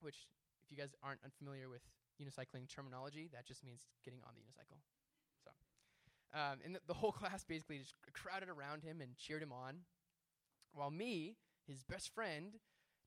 Which, 0.00 0.28
if 0.64 0.70
you 0.70 0.78
guys 0.78 0.94
aren't 1.02 1.20
unfamiliar 1.22 1.68
with 1.68 1.82
unicycling 2.22 2.68
terminology, 2.74 3.28
that 3.34 3.46
just 3.46 3.62
means 3.62 3.82
getting 4.02 4.20
on 4.24 4.32
the 4.34 4.40
unicycle. 4.40 4.80
So, 5.44 5.50
um, 6.32 6.58
and 6.64 6.74
the, 6.74 6.80
the 6.86 6.94
whole 6.94 7.12
class 7.20 7.44
basically 7.44 7.78
just 7.78 7.94
crowded 8.14 8.48
around 8.48 8.82
him 8.82 9.02
and 9.02 9.16
cheered 9.18 9.42
him 9.42 9.52
on, 9.52 9.80
while 10.72 10.90
me, 10.90 11.36
his 11.66 11.82
best 11.84 12.14
friend, 12.14 12.54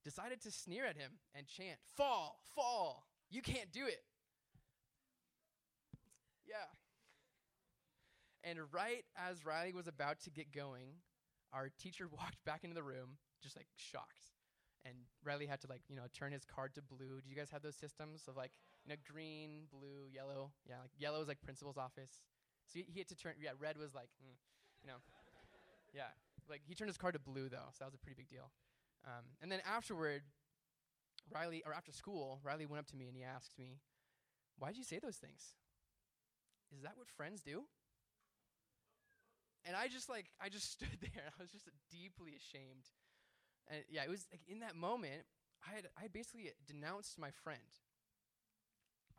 decided 0.04 0.42
to 0.42 0.52
sneer 0.52 0.86
at 0.86 0.98
him 0.98 1.20
and 1.36 1.48
chant, 1.48 1.80
"Fall, 1.96 2.40
fall! 2.56 3.08
You 3.30 3.42
can't 3.42 3.72
do 3.72 3.86
it." 3.86 4.04
Yeah. 6.46 6.68
And 8.44 8.60
right 8.74 9.06
as 9.16 9.46
Riley 9.46 9.74
was 9.74 9.88
about 9.88 10.20
to 10.22 10.30
get 10.30 10.52
going, 10.52 11.00
our 11.54 11.70
teacher 11.80 12.08
walked 12.12 12.44
back 12.46 12.64
into 12.64 12.76
the 12.76 12.84
room, 12.84 13.18
just 13.42 13.56
like 13.56 13.68
shocked. 13.76 14.34
And 14.84 14.96
Riley 15.24 15.46
had 15.46 15.62
to 15.62 15.68
like, 15.68 15.82
you 15.88 15.96
know, 15.96 16.10
turn 16.12 16.32
his 16.32 16.44
card 16.44 16.74
to 16.74 16.82
blue. 16.82 17.22
Do 17.22 17.30
you 17.30 17.36
guys 17.36 17.52
have 17.52 17.62
those 17.62 17.76
systems 17.76 18.24
of 18.28 18.36
like, 18.36 18.52
you 18.84 18.90
know, 18.90 18.96
green, 19.06 19.70
blue, 19.70 20.10
yellow? 20.12 20.52
Yeah, 20.68 20.82
like 20.82 20.92
yellow 20.98 21.22
is 21.22 21.28
like 21.28 21.40
principal's 21.42 21.78
office. 21.78 22.26
So 22.66 22.80
he, 22.80 22.86
he 22.90 23.00
had 23.00 23.08
to 23.10 23.16
turn, 23.16 23.34
yeah, 23.40 23.52
red 23.60 23.78
was 23.78 23.94
like, 23.94 24.10
mm, 24.18 24.34
you 24.82 24.88
know, 24.90 24.98
yeah. 25.94 26.10
Like 26.50 26.62
he 26.66 26.74
turned 26.74 26.90
his 26.90 26.98
card 26.98 27.14
to 27.14 27.20
blue 27.20 27.48
though, 27.48 27.70
so 27.72 27.78
that 27.80 27.86
was 27.86 27.94
a 27.94 28.00
pretty 28.00 28.16
big 28.18 28.28
deal. 28.28 28.52
Um, 29.06 29.26
and 29.42 29.52
then 29.52 29.62
afterward, 29.66 30.22
Riley, 31.34 31.64
or 31.66 31.74
after 31.74 31.92
school, 31.92 32.40
Riley 32.44 32.66
went 32.66 32.80
up 32.80 32.88
to 32.88 32.96
me 32.96 33.08
and 33.08 33.16
he 33.16 33.24
asked 33.24 33.58
me, 33.58 33.80
why 34.58 34.70
did 34.70 34.78
you 34.78 34.84
say 34.84 35.00
those 35.00 35.18
things? 35.18 35.56
Is 36.76 36.84
that 36.84 36.94
what 36.96 37.08
friends 37.08 37.42
do? 37.42 37.64
And 39.66 39.76
I 39.76 39.88
just 39.88 40.10
like 40.10 40.32
I 40.42 40.50
just 40.50 40.72
stood 40.76 40.98
there. 41.02 41.26
and 41.26 41.34
I 41.38 41.42
was 41.42 41.52
just 41.52 41.70
deeply 41.92 42.34
ashamed. 42.38 42.90
And 43.70 43.84
yeah, 43.90 44.04
it 44.04 44.10
was 44.10 44.26
like 44.32 44.42
in 44.48 44.60
that 44.62 44.76
moment, 44.76 45.26
I 45.68 45.76
had 45.76 45.86
I 45.98 46.02
had 46.04 46.14
basically 46.14 46.50
denounced 46.66 47.20
my 47.20 47.30
friend. 47.44 47.70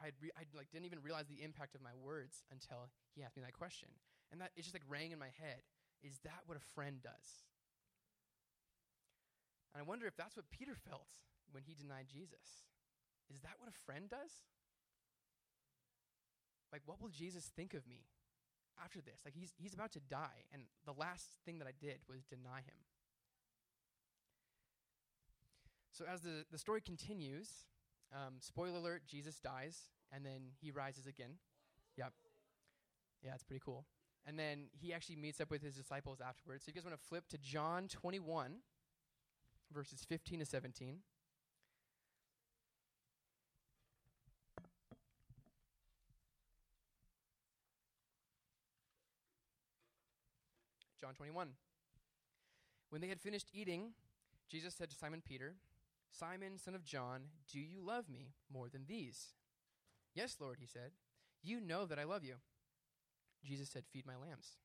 I 0.00 0.10
re- 0.20 0.34
I 0.34 0.42
like 0.56 0.70
didn't 0.70 0.86
even 0.86 1.02
realize 1.02 1.26
the 1.26 1.42
impact 1.42 1.74
of 1.74 1.82
my 1.82 1.94
words 1.94 2.42
until 2.50 2.90
he 3.14 3.22
asked 3.22 3.36
me 3.36 3.42
that 3.42 3.54
question, 3.54 3.88
and 4.32 4.40
that 4.40 4.50
it 4.56 4.62
just 4.62 4.74
like 4.74 4.86
rang 4.88 5.12
in 5.12 5.18
my 5.18 5.30
head. 5.38 5.62
Is 6.02 6.18
that 6.24 6.42
what 6.46 6.58
a 6.58 6.66
friend 6.74 6.98
does? 7.02 7.46
And 9.74 9.80
I 9.80 9.88
wonder 9.88 10.06
if 10.06 10.16
that's 10.16 10.36
what 10.36 10.50
Peter 10.50 10.74
felt 10.74 11.20
when 11.50 11.62
he 11.64 11.74
denied 11.74 12.06
Jesus. 12.12 12.68
Is 13.32 13.40
that 13.40 13.56
what 13.58 13.68
a 13.68 13.84
friend 13.86 14.10
does? 14.10 14.44
Like, 16.72 16.82
what 16.86 17.00
will 17.00 17.08
Jesus 17.08 17.50
think 17.54 17.74
of 17.74 17.86
me 17.86 18.06
after 18.82 19.00
this? 19.00 19.20
Like, 19.24 19.34
he's, 19.34 19.52
he's 19.58 19.74
about 19.74 19.92
to 19.92 20.00
die, 20.00 20.48
and 20.52 20.62
the 20.86 20.92
last 20.92 21.28
thing 21.44 21.58
that 21.58 21.68
I 21.68 21.72
did 21.78 22.00
was 22.08 22.24
deny 22.24 22.58
him. 22.58 22.80
So, 25.92 26.06
as 26.10 26.22
the, 26.22 26.46
the 26.50 26.56
story 26.56 26.80
continues, 26.80 27.48
um, 28.14 28.36
spoiler 28.40 28.78
alert, 28.78 29.02
Jesus 29.06 29.38
dies, 29.38 29.78
and 30.10 30.24
then 30.24 30.52
he 30.60 30.70
rises 30.70 31.06
again. 31.06 31.32
Yep. 31.98 32.12
Yeah, 33.22 33.34
it's 33.34 33.44
pretty 33.44 33.62
cool. 33.62 33.84
And 34.26 34.38
then 34.38 34.68
he 34.72 34.94
actually 34.94 35.16
meets 35.16 35.40
up 35.40 35.50
with 35.50 35.62
his 35.62 35.74
disciples 35.74 36.20
afterwards. 36.26 36.64
So, 36.64 36.70
you 36.70 36.74
guys 36.74 36.86
want 36.86 36.98
to 36.98 37.06
flip 37.06 37.28
to 37.28 37.38
John 37.38 37.88
21, 37.88 38.54
verses 39.72 40.04
15 40.08 40.40
to 40.40 40.44
17. 40.44 40.98
John 51.00 51.14
21. 51.14 51.48
When 52.90 53.00
they 53.00 53.08
had 53.08 53.20
finished 53.20 53.48
eating, 53.52 53.92
Jesus 54.48 54.74
said 54.74 54.90
to 54.90 54.96
Simon 54.96 55.22
Peter, 55.26 55.54
Simon, 56.10 56.58
son 56.58 56.74
of 56.74 56.84
John, 56.84 57.22
do 57.50 57.58
you 57.58 57.80
love 57.84 58.08
me 58.08 58.34
more 58.52 58.68
than 58.68 58.84
these? 58.86 59.28
Yes, 60.14 60.36
Lord, 60.40 60.58
he 60.60 60.66
said. 60.66 60.92
You 61.42 61.60
know 61.60 61.86
that 61.86 61.98
I 61.98 62.04
love 62.04 62.24
you. 62.24 62.34
Jesus 63.44 63.68
said, 63.68 63.84
Feed 63.90 64.06
my 64.06 64.14
lambs. 64.14 64.58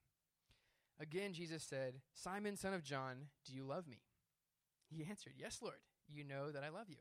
Again, 0.99 1.33
Jesus 1.33 1.63
said, 1.63 1.95
Simon, 2.13 2.57
son 2.57 2.73
of 2.73 2.83
John, 2.83 3.27
do 3.45 3.53
you 3.53 3.63
love 3.63 3.87
me? 3.87 4.01
He 4.89 5.05
answered, 5.09 5.33
Yes, 5.37 5.59
Lord, 5.61 5.79
you 6.07 6.23
know 6.23 6.51
that 6.51 6.63
I 6.63 6.69
love 6.69 6.89
you. 6.89 6.97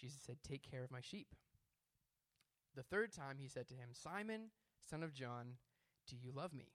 Jesus 0.00 0.20
said, 0.24 0.36
Take 0.42 0.68
care 0.68 0.84
of 0.84 0.90
my 0.90 1.00
sheep. 1.00 1.28
The 2.74 2.82
third 2.82 3.12
time 3.12 3.36
he 3.38 3.48
said 3.48 3.68
to 3.68 3.74
him, 3.74 3.90
Simon, 3.92 4.50
son 4.88 5.02
of 5.02 5.12
John, 5.12 5.56
do 6.08 6.16
you 6.16 6.32
love 6.34 6.54
me? 6.54 6.72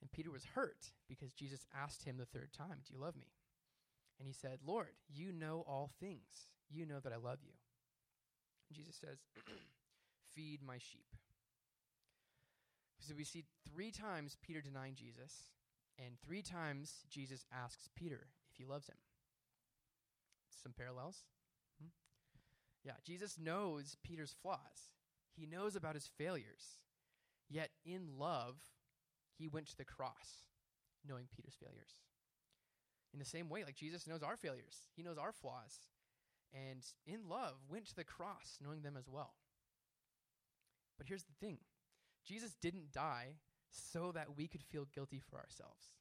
And 0.00 0.10
Peter 0.10 0.30
was 0.30 0.44
hurt 0.54 0.92
because 1.08 1.32
Jesus 1.32 1.66
asked 1.74 2.04
him 2.04 2.16
the 2.16 2.26
third 2.26 2.52
time, 2.52 2.80
Do 2.86 2.94
you 2.94 3.00
love 3.00 3.16
me? 3.16 3.28
And 4.18 4.26
he 4.26 4.34
said, 4.34 4.58
Lord, 4.66 4.88
you 5.08 5.32
know 5.32 5.64
all 5.66 5.90
things. 6.00 6.48
You 6.70 6.86
know 6.86 7.00
that 7.00 7.12
I 7.12 7.16
love 7.16 7.38
you. 7.42 7.52
And 8.68 8.76
Jesus 8.76 8.96
says, 8.96 9.18
Feed 10.34 10.60
my 10.64 10.78
sheep. 10.78 11.06
So 13.00 13.14
we 13.16 13.24
see 13.24 13.44
three 13.72 13.90
times 13.90 14.36
Peter 14.42 14.60
denying 14.60 14.94
Jesus, 14.94 15.52
and 15.98 16.20
three 16.20 16.42
times 16.42 17.04
Jesus 17.08 17.46
asks 17.52 17.88
Peter 17.96 18.26
he 18.58 18.64
loves 18.64 18.88
him. 18.88 18.96
Some 20.62 20.72
parallels? 20.76 21.24
Hmm? 21.80 21.88
Yeah, 22.84 22.94
Jesus 23.04 23.38
knows 23.38 23.96
Peter's 24.02 24.34
flaws, 24.42 24.90
he 25.34 25.46
knows 25.46 25.76
about 25.76 25.94
his 25.94 26.10
failures. 26.18 26.80
Yet 27.50 27.70
in 27.86 28.18
love, 28.18 28.56
he 29.38 29.48
went 29.48 29.68
to 29.68 29.76
the 29.76 29.84
cross 29.84 30.42
knowing 31.08 31.28
Peter's 31.34 31.56
failures. 31.58 32.02
In 33.14 33.18
the 33.18 33.24
same 33.24 33.48
way, 33.48 33.64
like 33.64 33.76
Jesus 33.76 34.06
knows 34.06 34.22
our 34.22 34.36
failures, 34.36 34.82
he 34.94 35.02
knows 35.02 35.16
our 35.16 35.32
flaws, 35.32 35.80
and 36.52 36.84
in 37.06 37.28
love 37.28 37.54
went 37.70 37.86
to 37.86 37.94
the 37.94 38.04
cross 38.04 38.58
knowing 38.62 38.82
them 38.82 38.96
as 38.98 39.08
well. 39.08 39.32
But 40.98 41.06
here's 41.06 41.24
the 41.24 41.32
thing 41.40 41.58
Jesus 42.26 42.54
didn't 42.60 42.92
die 42.92 43.36
so 43.70 44.12
that 44.12 44.36
we 44.36 44.48
could 44.48 44.62
feel 44.62 44.86
guilty 44.92 45.20
for 45.30 45.36
ourselves. 45.36 45.92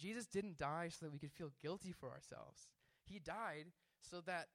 Jesus 0.00 0.26
didn't 0.26 0.58
die 0.58 0.88
so 0.90 1.04
that 1.04 1.12
we 1.12 1.18
could 1.18 1.32
feel 1.32 1.52
guilty 1.62 1.92
for 1.92 2.10
ourselves. 2.10 2.68
He 3.04 3.18
died 3.18 3.66
so 4.00 4.20
that 4.22 4.48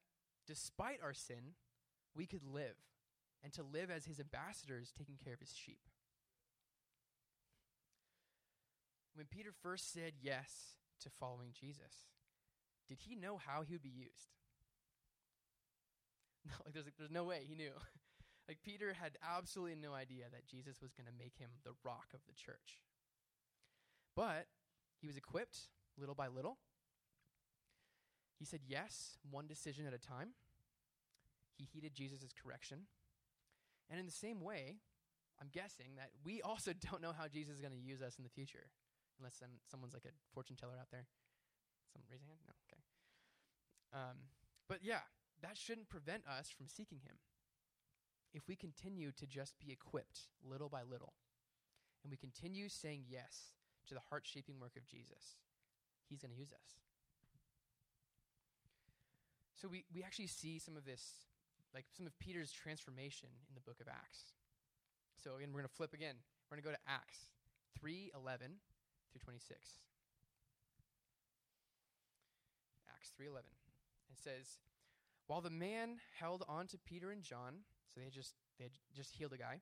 despite 0.48 1.00
our 1.04 1.14
sin, 1.14 1.54
we 2.16 2.26
could 2.26 2.44
live 2.44 2.76
and 3.44 3.54
to 3.54 3.64
live 3.64 3.92
as 3.92 4.06
his 4.06 4.20
ambassadors 4.20 4.92
taking 4.98 5.18
care 5.24 5.34
of 5.34 5.40
his 5.40 5.54
sheep. 5.54 5.82
When 9.14 9.28
Peter 9.28 9.52
first 9.62 9.94
said 9.94 10.14
yes 10.22 10.76
to 11.02 11.10
following 11.20 11.52
Jesus, 11.54 12.10
did 12.88 13.00
he 13.08 13.16
know 13.16 13.38
how 13.38 13.62
he 13.62 13.74
would 13.74 13.84
be 13.84 13.90
used? 13.90 14.32
No, 16.48 16.54
like 16.64 16.76
there's, 16.76 16.86
there's 17.00 17.10
no 17.10 17.24
way 17.24 17.42
he 17.48 17.56
knew. 17.56 17.72
like 18.48 18.60
Peter 18.64 18.94
had 18.94 19.18
absolutely 19.26 19.74
no 19.82 19.96
idea 19.96 20.26
that 20.32 20.46
Jesus 20.46 20.80
was 20.80 20.94
going 20.94 21.08
to 21.08 21.18
make 21.18 21.34
him 21.40 21.50
the 21.64 21.74
rock 21.84 22.14
of 22.14 22.20
the 22.28 22.36
church. 22.36 22.78
But 24.16 24.46
he 25.00 25.08
was 25.08 25.18
equipped 25.18 25.70
little 25.98 26.16
by 26.16 26.28
little. 26.28 26.58
He 28.38 28.46
said 28.46 28.62
yes, 28.68 29.18
one 29.30 29.48
decision 29.48 29.86
at 29.88 29.94
a 29.94 29.98
time. 29.98 30.30
He 31.58 31.66
heeded 31.66 31.94
Jesus' 31.94 32.34
correction. 32.44 32.88
And 33.90 34.00
in 34.00 34.06
the 34.06 34.12
same 34.12 34.42
way, 34.42 34.80
I'm 35.40 35.48
guessing 35.52 35.96
that 35.98 36.10
we 36.24 36.42
also 36.44 36.72
don't 36.74 37.02
know 37.02 37.14
how 37.18 37.28
Jesus 37.28 37.56
is 37.56 37.62
going 37.62 37.74
to 37.74 37.80
use 37.80 38.02
us 38.02 38.18
in 38.18 38.24
the 38.24 38.30
future. 38.30 38.68
Unless 39.20 39.38
some, 39.40 39.62
someone's 39.70 39.94
like 39.94 40.06
a 40.06 40.16
fortune 40.34 40.58
teller 40.58 40.76
out 40.80 40.92
there. 40.92 41.06
Someone 41.94 42.08
raise 42.12 42.22
a 42.22 42.28
hand? 42.28 42.40
No, 42.46 42.54
okay. 42.68 42.82
Um, 43.94 44.18
but 44.68 44.80
yeah, 44.84 45.08
that 45.42 45.56
shouldn't 45.56 45.88
prevent 45.88 46.24
us 46.28 46.50
from 46.50 46.68
seeking 46.68 47.00
Him. 47.00 47.16
If 48.34 48.50
we 48.50 48.58
continue 48.58 49.12
to 49.14 49.26
just 49.26 49.58
be 49.60 49.72
equipped 49.72 50.28
little 50.44 50.68
by 50.68 50.82
little, 50.84 51.14
and 52.04 52.12
we 52.12 52.18
continue 52.18 52.68
saying 52.68 53.06
yes 53.08 53.55
to 53.88 53.94
the 53.94 54.04
heart 54.10 54.24
shaping 54.26 54.60
work 54.60 54.76
of 54.76 54.86
Jesus, 54.86 55.38
He's 56.10 56.20
going 56.20 56.32
to 56.32 56.38
use 56.38 56.52
us. 56.52 56.78
So 59.56 59.68
we, 59.68 59.86
we 59.94 60.04
actually 60.04 60.28
see 60.28 60.60
some 60.60 60.76
of 60.76 60.86
this, 60.86 61.26
like 61.74 61.86
some 61.96 62.06
of 62.06 62.18
Peter's 62.20 62.52
transformation 62.52 63.30
in 63.50 63.56
the 63.56 63.62
book 63.62 63.80
of 63.82 63.88
Acts. 63.88 64.36
So 65.18 65.38
again, 65.38 65.50
we're 65.52 65.62
going 65.62 65.70
to 65.70 65.76
flip 65.76 65.94
again. 65.94 66.16
We're 66.50 66.58
going 66.58 66.64
to 66.64 66.70
go 66.70 66.76
to 66.76 66.92
Acts 66.92 67.32
3 67.80 68.12
11 68.14 68.52
through 69.12 69.22
26. 69.24 69.58
Acts 72.94 73.12
3:11. 73.20 73.40
It 74.12 74.20
says, 74.22 74.60
While 75.28 75.42
the 75.42 75.50
man 75.50 75.98
held 76.20 76.44
on 76.48 76.68
to 76.68 76.78
Peter 76.78 77.12
and 77.12 77.24
John, 77.24 77.64
so 77.94 78.02
they 78.02 78.10
just 78.10 78.34
they 78.60 78.66
just 78.96 79.16
healed 79.16 79.34
a 79.34 79.38
guy. 79.38 79.62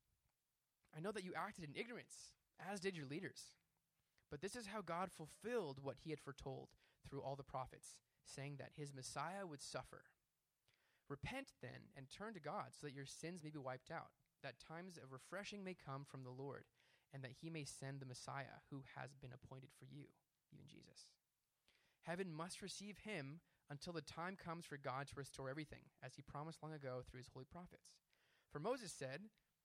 I 0.95 0.99
know 0.99 1.11
that 1.11 1.23
you 1.23 1.33
acted 1.35 1.63
in 1.63 1.79
ignorance, 1.79 2.33
as 2.59 2.79
did 2.79 2.97
your 2.97 3.05
leaders. 3.05 3.55
But 4.29 4.41
this 4.41 4.55
is 4.55 4.67
how 4.67 4.81
God 4.81 5.11
fulfilled 5.11 5.79
what 5.81 5.97
he 6.03 6.09
had 6.09 6.19
foretold 6.19 6.69
through 7.09 7.21
all 7.21 7.35
the 7.35 7.43
prophets, 7.43 7.97
saying 8.25 8.55
that 8.57 8.71
his 8.77 8.93
Messiah 8.93 9.45
would 9.45 9.61
suffer. 9.61 10.03
Repent 11.09 11.47
then 11.61 11.91
and 11.97 12.07
turn 12.09 12.33
to 12.33 12.39
God 12.39 12.71
so 12.71 12.87
that 12.87 12.95
your 12.95 13.05
sins 13.05 13.43
may 13.43 13.49
be 13.49 13.59
wiped 13.59 13.91
out, 13.91 14.11
that 14.43 14.55
times 14.59 14.97
of 14.97 15.11
refreshing 15.11 15.63
may 15.63 15.75
come 15.75 16.05
from 16.09 16.23
the 16.23 16.29
Lord, 16.29 16.63
and 17.13 17.23
that 17.23 17.35
he 17.41 17.49
may 17.49 17.65
send 17.65 17.99
the 17.99 18.05
Messiah 18.05 18.63
who 18.69 18.83
has 18.95 19.11
been 19.21 19.31
appointed 19.33 19.69
for 19.77 19.85
you, 19.85 20.05
even 20.53 20.65
Jesus. 20.67 21.11
Heaven 22.03 22.31
must 22.33 22.61
receive 22.61 22.99
him 22.99 23.41
until 23.69 23.93
the 23.93 24.01
time 24.01 24.35
comes 24.35 24.65
for 24.65 24.77
God 24.77 25.07
to 25.07 25.15
restore 25.15 25.49
everything, 25.49 25.83
as 26.03 26.15
he 26.15 26.21
promised 26.21 26.63
long 26.63 26.73
ago 26.73 27.01
through 27.03 27.19
his 27.19 27.29
holy 27.33 27.45
prophets. 27.45 27.91
For 28.51 28.59
Moses 28.59 28.91
said, 28.91 29.21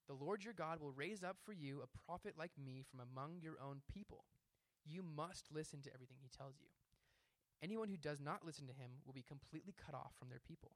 The 0.08 0.14
Lord 0.14 0.44
your 0.44 0.52
God 0.52 0.80
will 0.80 0.92
raise 0.92 1.24
up 1.24 1.36
for 1.44 1.52
you 1.52 1.82
a 1.82 1.98
prophet 2.06 2.34
like 2.38 2.52
me 2.62 2.84
from 2.88 3.00
among 3.00 3.40
your 3.40 3.56
own 3.62 3.80
people. 3.92 4.24
You 4.84 5.02
must 5.02 5.52
listen 5.52 5.82
to 5.82 5.92
everything 5.92 6.18
he 6.20 6.28
tells 6.28 6.54
you. 6.60 6.68
Anyone 7.62 7.88
who 7.88 7.96
does 7.96 8.20
not 8.20 8.44
listen 8.44 8.66
to 8.66 8.72
him 8.72 9.02
will 9.04 9.14
be 9.14 9.24
completely 9.26 9.74
cut 9.74 9.94
off 9.94 10.12
from 10.18 10.28
their 10.28 10.40
people. 10.46 10.72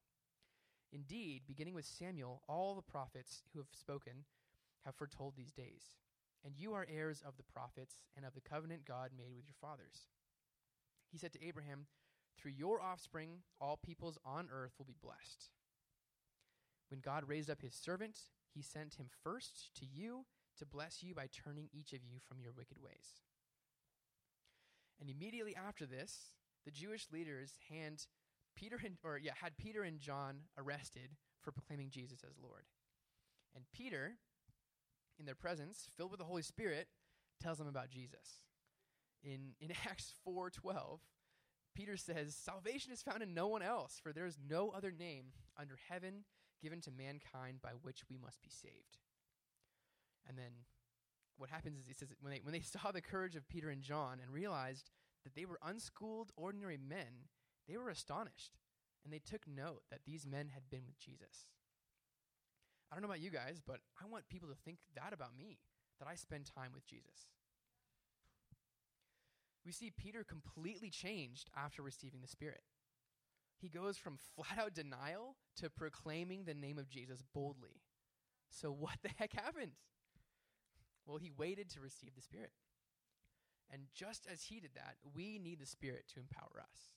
Indeed, 0.93 1.43
beginning 1.47 1.75
with 1.75 1.85
Samuel, 1.85 2.43
all 2.49 2.75
the 2.75 2.83
prophets 2.83 3.43
who 3.53 3.61
have 3.61 3.69
spoken 3.71 4.25
have 4.85 4.97
foretold 4.97 5.35
these 5.37 5.53
days. 5.53 5.93
And 6.45 6.55
you 6.57 6.73
are 6.73 6.87
heirs 6.91 7.23
of 7.25 7.37
the 7.37 7.45
prophets 7.45 8.03
and 8.17 8.25
of 8.25 8.35
the 8.35 8.41
covenant 8.41 8.87
God 8.87 9.11
made 9.17 9.37
with 9.37 9.47
your 9.47 9.55
fathers. 9.61 10.09
He 11.13 11.19
said 11.19 11.33
to 11.35 11.45
Abraham, 11.47 11.87
Through 12.39 12.53
your 12.53 12.81
offspring, 12.81 13.43
all 13.61 13.77
peoples 13.77 14.19
on 14.25 14.49
earth 14.53 14.73
will 14.79 14.87
be 14.87 14.97
blessed. 15.01 15.51
When 16.89 17.01
God 17.01 17.29
raised 17.29 17.51
up 17.51 17.61
his 17.63 17.75
servant, 17.75 18.19
he 18.55 18.63
sent 18.63 18.95
him 18.95 19.07
first 19.23 19.71
to 19.79 19.87
you 19.87 20.27
to 20.59 20.67
bless 20.67 21.03
you 21.03 21.15
by 21.15 21.29
turning 21.33 21.69
each 21.73 21.93
of 21.93 22.05
you 22.05 22.19
from 22.29 22.41
your 22.41 22.53
wicked 22.53 22.79
ways. 22.83 23.23
And 25.01 25.09
immediately 25.09 25.57
after 25.57 25.87
this, 25.87 26.35
the 26.65 26.71
Jewish 26.71 27.07
leaders 27.11 27.55
hand 27.71 28.07
Peter 28.55 28.79
and, 28.85 28.97
or 29.03 29.19
yeah, 29.19 29.33
had 29.41 29.57
Peter 29.57 29.83
and 29.83 29.99
John 29.99 30.41
arrested 30.59 31.17
for 31.41 31.53
proclaiming 31.53 31.91
Jesus 31.91 32.23
as 32.25 32.37
Lord. 32.43 32.65
And 33.55 33.65
Peter, 33.73 34.17
in 35.19 35.25
their 35.25 35.35
presence, 35.35 35.89
filled 35.97 36.11
with 36.11 36.19
the 36.19 36.27
Holy 36.27 36.43
Spirit, 36.43 36.89
tells 37.43 37.59
them 37.59 37.67
about 37.67 37.91
Jesus. 37.91 38.43
In 39.23 39.55
in 39.61 39.71
Acts 39.87 40.13
4:12, 40.27 41.01
Peter 41.75 41.97
says, 41.97 42.37
"Salvation 42.37 42.93
is 42.93 43.03
found 43.03 43.23
in 43.23 43.33
no 43.33 43.49
one 43.49 43.63
else, 43.63 43.99
for 44.03 44.13
there 44.13 44.27
is 44.27 44.39
no 44.39 44.71
other 44.71 44.91
name 44.91 45.33
under 45.59 45.79
heaven 45.89 46.25
given 46.61 46.81
to 46.83 46.91
mankind 46.91 47.61
by 47.63 47.71
which 47.83 48.05
we 48.09 48.17
must 48.17 48.43
be 48.43 48.51
saved." 48.51 48.99
And 50.29 50.39
then 50.39 50.65
what 51.37 51.51
happens 51.51 51.79
is 51.79 51.87
he 51.87 51.95
says 51.95 52.09
when 52.21 52.33
they 52.33 52.41
when 52.43 52.53
they 52.53 52.61
saw 52.79 52.93
the 52.93 53.01
courage 53.01 53.37
of 53.37 53.49
Peter 53.49 53.71
and 53.71 53.83
John 53.83 54.19
and 54.21 54.31
realized 54.31 54.91
that 55.25 55.35
they 55.35 55.45
were 55.45 55.59
unschooled 55.63 56.33
ordinary 56.37 56.77
men, 56.79 57.29
they 57.69 57.77
were 57.77 57.91
astonished, 57.91 58.59
and 59.05 59.13
they 59.13 59.19
took 59.19 59.47
note 59.47 59.83
that 59.91 60.05
these 60.07 60.27
men 60.27 60.49
had 60.49 60.71
been 60.71 60.87
with 60.87 60.99
Jesus. 60.99 61.47
I 62.91 62.95
don't 62.95 63.03
know 63.03 63.09
about 63.09 63.21
you 63.21 63.31
guys, 63.31 63.61
but 63.65 63.81
I 64.03 64.07
want 64.07 64.29
people 64.29 64.49
to 64.49 64.55
think 64.55 64.79
that 64.97 65.13
about 65.13 65.37
me, 65.37 65.59
that 65.99 66.09
I 66.09 66.15
spend 66.17 66.47
time 66.47 66.73
with 66.75 66.87
Jesus. 66.87 67.29
We 69.65 69.73
see 69.73 69.91
Peter 69.91 70.25
completely 70.25 70.91
changed 70.91 71.51
after 71.57 71.83
receiving 71.83 72.21
the 72.21 72.27
Spirit. 72.27 72.63
He 73.61 73.69
goes 73.69 73.99
from 73.99 74.19
flat 74.35 74.59
out 74.59 74.75
denial 74.75 75.37
to 75.57 75.69
proclaiming 75.69 76.45
the 76.45 76.55
name 76.55 76.79
of 76.79 76.89
Jesus 76.89 77.23
boldly. 77.35 77.83
So, 78.49 78.73
what 78.73 78.97
the 79.03 79.11
heck 79.17 79.33
happened? 79.35 79.73
Well, 81.07 81.19
he 81.19 81.31
waited 81.37 81.69
to 81.71 81.81
receive 81.81 82.15
the 82.15 82.23
Spirit. 82.23 82.53
And 83.73 83.83
just 83.95 84.27
as 84.31 84.45
he 84.45 84.61
did 84.61 84.71
that, 84.75 84.97
we 85.15 85.39
need 85.39 85.61
the 85.61 85.67
Spirit 85.67 86.05
to 86.15 86.21
empower 86.21 86.61
us. 86.61 86.91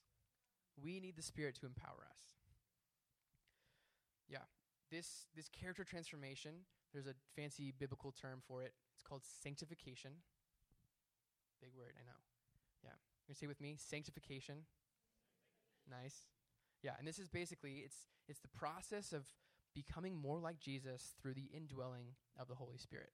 We 0.82 0.99
need 0.99 1.15
the 1.15 1.21
Spirit 1.21 1.56
to 1.60 1.65
empower 1.65 2.08
us. 2.10 2.19
Yeah, 4.28 4.45
this, 4.89 5.28
this 5.36 5.49
character 5.49 5.84
transformation, 5.84 6.52
there's 6.93 7.08
a 7.08 7.13
fancy 7.36 7.73
biblical 7.78 8.12
term 8.12 8.41
for 8.47 8.63
it. 8.63 8.73
It's 8.93 9.04
called 9.04 9.21
sanctification. 9.43 10.12
Big 11.62 11.71
word, 11.78 11.93
I 11.99 12.04
know. 12.06 12.19
Yeah. 12.84 12.97
You 13.28 13.36
say 13.36 13.47
with 13.47 13.62
me, 13.62 13.76
sanctification. 13.78 14.65
Nice. 15.89 16.32
Yeah, 16.83 16.91
and 16.99 17.07
this 17.07 17.17
is 17.17 17.29
basically 17.29 17.83
it's 17.85 17.95
it's 18.27 18.41
the 18.41 18.49
process 18.49 19.13
of 19.13 19.25
becoming 19.73 20.15
more 20.15 20.39
like 20.39 20.59
Jesus 20.59 21.15
through 21.21 21.33
the 21.33 21.49
indwelling 21.53 22.15
of 22.39 22.47
the 22.47 22.55
Holy 22.55 22.77
Spirit. 22.77 23.11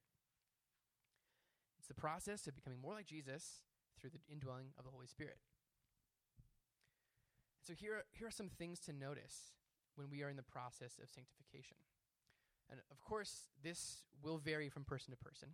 It's 1.78 1.88
the 1.88 1.94
process 1.94 2.48
of 2.48 2.56
becoming 2.56 2.82
more 2.82 2.94
like 2.94 3.06
Jesus 3.06 3.62
through 4.00 4.10
the 4.10 4.22
indwelling 4.32 4.68
of 4.78 4.84
the 4.84 4.92
Holy 4.92 5.08
Spirit. 5.08 5.38
So 7.66 7.74
here, 7.74 8.04
here 8.12 8.28
are 8.28 8.32
some 8.32 8.50
things 8.50 8.80
to 8.82 8.94
notice 8.94 9.54
when 9.96 10.10
we 10.10 10.24
are 10.24 10.30
in 10.30 10.36
the 10.36 10.44
process 10.44 10.98
of 11.02 11.10
sanctification. 11.10 11.78
And 12.70 12.80
of 12.92 13.00
course, 13.02 13.48
this 13.64 14.04
will 14.22 14.38
vary 14.38 14.70
from 14.70 14.84
person 14.84 15.12
to 15.12 15.18
person. 15.18 15.50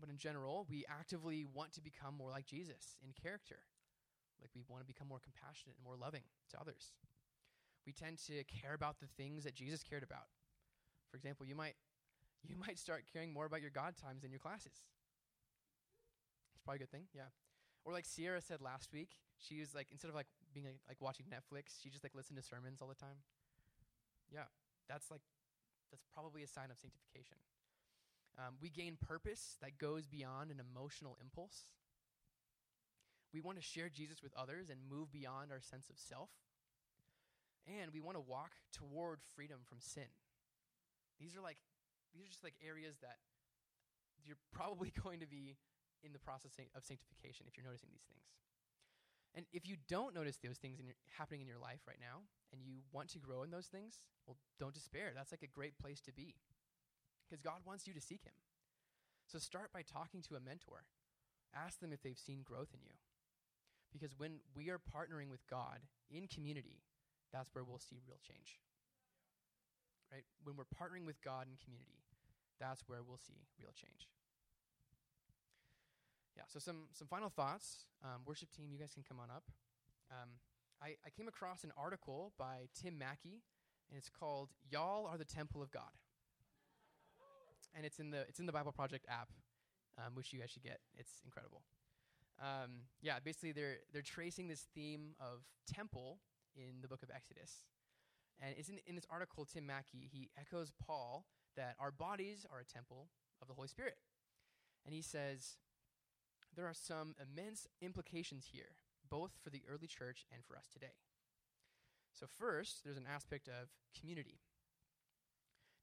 But 0.00 0.10
in 0.10 0.16
general, 0.16 0.66
we 0.70 0.84
actively 0.88 1.44
want 1.52 1.72
to 1.72 1.80
become 1.80 2.16
more 2.16 2.30
like 2.30 2.46
Jesus 2.46 2.96
in 3.02 3.12
character. 3.20 3.58
Like 4.40 4.50
we 4.54 4.62
want 4.68 4.82
to 4.82 4.86
become 4.86 5.08
more 5.08 5.20
compassionate 5.20 5.76
and 5.76 5.84
more 5.84 5.96
loving 5.96 6.22
to 6.50 6.60
others. 6.60 6.94
We 7.86 7.92
tend 7.92 8.18
to 8.26 8.44
care 8.44 8.74
about 8.74 9.00
the 9.00 9.08
things 9.16 9.44
that 9.44 9.54
Jesus 9.54 9.82
cared 9.82 10.02
about. 10.02 10.28
For 11.10 11.16
example, 11.16 11.46
you 11.46 11.54
might 11.54 11.74
you 12.48 12.56
might 12.56 12.78
start 12.78 13.04
caring 13.12 13.32
more 13.32 13.46
about 13.46 13.60
your 13.60 13.70
God 13.70 13.96
times 13.96 14.22
than 14.22 14.30
your 14.30 14.40
classes. 14.40 14.84
It's 16.54 16.62
probably 16.64 16.76
a 16.76 16.84
good 16.86 16.92
thing, 16.92 17.08
yeah. 17.14 17.34
Or 17.84 17.92
like 17.92 18.04
Sierra 18.04 18.40
said 18.40 18.60
last 18.60 18.92
week, 18.92 19.16
she 19.38 19.60
was 19.60 19.74
like 19.74 19.88
instead 19.90 20.08
of 20.08 20.14
like 20.14 20.26
being 20.52 20.66
like, 20.66 20.80
like 20.86 21.00
watching 21.00 21.26
Netflix, 21.26 21.80
she 21.82 21.88
just 21.88 22.04
like 22.04 22.14
listened 22.14 22.36
to 22.36 22.44
sermons 22.44 22.82
all 22.82 22.88
the 22.88 22.94
time. 22.94 23.24
Yeah, 24.30 24.46
that's 24.88 25.10
like 25.10 25.22
that's 25.90 26.04
probably 26.12 26.42
a 26.42 26.46
sign 26.46 26.70
of 26.70 26.78
sanctification. 26.78 27.38
Um, 28.38 28.54
we 28.62 28.70
gain 28.70 28.96
purpose 29.00 29.56
that 29.62 29.78
goes 29.78 30.06
beyond 30.06 30.50
an 30.50 30.60
emotional 30.60 31.16
impulse. 31.20 31.72
We 33.32 33.40
want 33.40 33.58
to 33.58 33.64
share 33.64 33.88
Jesus 33.88 34.22
with 34.22 34.32
others 34.36 34.70
and 34.70 34.78
move 34.88 35.12
beyond 35.12 35.52
our 35.52 35.60
sense 35.60 35.90
of 35.90 35.98
self. 35.98 36.30
And 37.68 37.92
we 37.92 38.00
want 38.00 38.16
to 38.16 38.24
walk 38.24 38.52
toward 38.72 39.20
freedom 39.36 39.60
from 39.68 39.78
sin. 39.80 40.08
These 41.20 41.36
are 41.36 41.42
like 41.42 41.58
these 42.14 42.24
are 42.24 42.30
just 42.32 42.44
like 42.44 42.56
areas 42.64 42.96
that 43.02 43.20
you're 44.24 44.40
probably 44.52 44.92
going 45.02 45.20
to 45.20 45.28
be 45.28 45.56
in 46.02 46.12
the 46.12 46.18
process 46.18 46.56
of 46.74 46.84
sanctification 46.84 47.44
if 47.46 47.56
you're 47.56 47.66
noticing 47.66 47.90
these 47.92 48.06
things. 48.08 48.24
And 49.34 49.44
if 49.52 49.68
you 49.68 49.76
don't 49.88 50.14
notice 50.14 50.38
those 50.40 50.56
things 50.56 50.80
in 50.80 50.86
your, 50.86 50.96
happening 51.18 51.42
in 51.42 51.46
your 51.46 51.60
life 51.60 51.84
right 51.86 52.00
now 52.00 52.24
and 52.50 52.62
you 52.64 52.80
want 52.92 53.10
to 53.10 53.18
grow 53.18 53.42
in 53.42 53.50
those 53.50 53.66
things, 53.66 54.00
well, 54.26 54.36
don't 54.58 54.72
despair. 54.72 55.12
That's 55.14 55.32
like 55.32 55.44
a 55.44 55.52
great 55.52 55.76
place 55.76 56.00
to 56.08 56.12
be 56.12 56.34
because 57.28 57.42
God 57.42 57.60
wants 57.66 57.86
you 57.86 57.92
to 57.92 58.00
seek 58.00 58.24
Him. 58.24 58.32
So 59.26 59.38
start 59.38 59.72
by 59.72 59.82
talking 59.82 60.22
to 60.22 60.36
a 60.36 60.40
mentor. 60.40 60.88
Ask 61.54 61.80
them 61.80 61.92
if 61.92 62.02
they've 62.02 62.18
seen 62.18 62.40
growth 62.42 62.72
in 62.72 62.80
you. 62.80 62.96
Because 63.92 64.12
when 64.18 64.40
we 64.54 64.70
are 64.70 64.78
partnering 64.78 65.30
with 65.30 65.40
God 65.48 65.80
in 66.10 66.26
community, 66.28 66.82
that's 67.32 67.50
where 67.54 67.64
we'll 67.64 67.78
see 67.78 68.00
real 68.06 68.18
change. 68.26 68.60
right? 70.12 70.24
When 70.44 70.56
we're 70.56 70.68
partnering 70.68 71.06
with 71.06 71.20
God 71.22 71.46
in 71.48 71.56
community, 71.62 72.04
that's 72.60 72.82
where 72.86 73.00
we'll 73.06 73.18
see 73.18 73.46
real 73.60 73.72
change. 73.72 74.08
Yeah, 76.36 76.44
so 76.48 76.58
some, 76.58 76.86
some 76.92 77.08
final 77.08 77.28
thoughts. 77.30 77.86
Um, 78.04 78.22
worship 78.26 78.50
team, 78.52 78.70
you 78.72 78.78
guys 78.78 78.94
can 78.94 79.02
come 79.06 79.18
on 79.20 79.30
up. 79.30 79.44
Um, 80.10 80.30
I, 80.80 80.94
I 81.04 81.10
came 81.16 81.28
across 81.28 81.64
an 81.64 81.72
article 81.76 82.32
by 82.38 82.68
Tim 82.80 82.98
Mackie, 82.98 83.42
and 83.90 83.98
it's 83.98 84.08
called 84.08 84.50
"Y'all 84.70 85.06
Are 85.06 85.18
the 85.18 85.24
Temple 85.24 85.62
of 85.62 85.70
God," 85.70 85.90
and 87.74 87.84
it's 87.84 87.98
in 87.98 88.10
the 88.10 88.20
it's 88.22 88.38
in 88.38 88.46
the 88.46 88.52
Bible 88.52 88.72
Project 88.72 89.04
app, 89.08 89.28
um, 89.98 90.14
which 90.14 90.32
you 90.32 90.38
guys 90.40 90.50
should 90.50 90.62
get. 90.62 90.78
It's 90.96 91.20
incredible. 91.24 91.62
Um, 92.40 92.86
yeah, 93.02 93.18
basically 93.24 93.52
they're 93.52 93.78
they're 93.92 94.02
tracing 94.02 94.48
this 94.48 94.66
theme 94.74 95.14
of 95.20 95.42
temple 95.72 96.20
in 96.56 96.80
the 96.82 96.88
book 96.88 97.02
of 97.02 97.10
Exodus, 97.14 97.64
and 98.40 98.54
it's 98.56 98.68
in, 98.68 98.78
in 98.86 98.94
this 98.94 99.06
article. 99.10 99.44
Tim 99.44 99.66
Mackie 99.66 100.08
he 100.12 100.30
echoes 100.38 100.72
Paul 100.84 101.24
that 101.56 101.74
our 101.80 101.90
bodies 101.90 102.46
are 102.52 102.60
a 102.60 102.64
temple 102.64 103.08
of 103.42 103.48
the 103.48 103.54
Holy 103.54 103.68
Spirit, 103.68 103.96
and 104.84 104.94
he 104.94 105.02
says 105.02 105.56
there 106.54 106.66
are 106.66 106.74
some 106.74 107.14
immense 107.20 107.66
implications 107.80 108.46
here 108.52 108.76
both 109.08 109.32
for 109.42 109.50
the 109.50 109.62
early 109.68 109.86
church 109.86 110.26
and 110.32 110.44
for 110.44 110.56
us 110.56 110.66
today. 110.72 110.94
So, 112.12 112.26
first, 112.26 112.84
there's 112.84 112.96
an 112.96 113.06
aspect 113.12 113.48
of 113.48 113.68
community. 113.98 114.40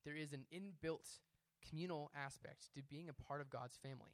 There 0.04 0.16
is 0.16 0.34
an 0.34 0.46
inbuilt 0.54 1.20
communal 1.68 2.12
aspect 2.16 2.68
to 2.76 2.84
being 2.84 3.10
a 3.10 3.14
part 3.14 3.42
of 3.42 3.50
God's 3.50 3.78
family. 3.78 4.14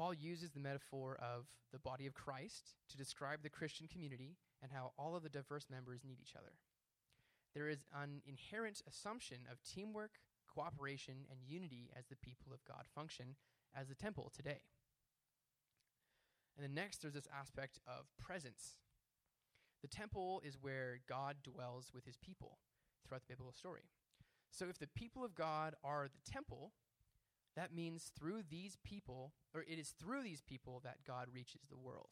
Paul 0.00 0.14
uses 0.14 0.50
the 0.50 0.60
metaphor 0.60 1.18
of 1.20 1.44
the 1.72 1.78
body 1.78 2.06
of 2.06 2.14
Christ 2.14 2.72
to 2.88 2.96
describe 2.96 3.42
the 3.42 3.50
Christian 3.50 3.86
community 3.86 4.38
and 4.62 4.72
how 4.72 4.92
all 4.98 5.14
of 5.14 5.22
the 5.22 5.28
diverse 5.28 5.66
members 5.70 6.00
need 6.02 6.16
each 6.22 6.34
other. 6.34 6.52
There 7.54 7.68
is 7.68 7.84
an 7.94 8.22
inherent 8.26 8.80
assumption 8.88 9.40
of 9.52 9.58
teamwork, 9.62 10.12
cooperation, 10.48 11.26
and 11.30 11.38
unity 11.46 11.90
as 11.94 12.06
the 12.06 12.16
people 12.16 12.50
of 12.54 12.64
God 12.64 12.84
function 12.94 13.36
as 13.76 13.88
the 13.88 13.94
temple 13.94 14.32
today. 14.34 14.62
And 16.56 16.64
then 16.64 16.72
next, 16.72 17.02
there's 17.02 17.12
this 17.12 17.28
aspect 17.38 17.78
of 17.86 18.06
presence. 18.18 18.76
The 19.82 19.88
temple 19.88 20.40
is 20.42 20.56
where 20.58 21.00
God 21.10 21.36
dwells 21.44 21.90
with 21.92 22.06
his 22.06 22.16
people 22.16 22.56
throughout 23.06 23.20
the 23.20 23.34
biblical 23.34 23.52
story. 23.52 23.90
So 24.50 24.64
if 24.70 24.78
the 24.78 24.88
people 24.96 25.26
of 25.26 25.34
God 25.34 25.74
are 25.84 26.08
the 26.08 26.32
temple, 26.32 26.72
that 27.56 27.74
means 27.74 28.12
through 28.18 28.42
these 28.48 28.76
people, 28.84 29.32
or 29.54 29.62
it 29.62 29.78
is 29.78 29.94
through 29.98 30.22
these 30.22 30.42
people 30.42 30.80
that 30.84 31.04
God 31.06 31.28
reaches 31.34 31.62
the 31.68 31.76
world. 31.76 32.08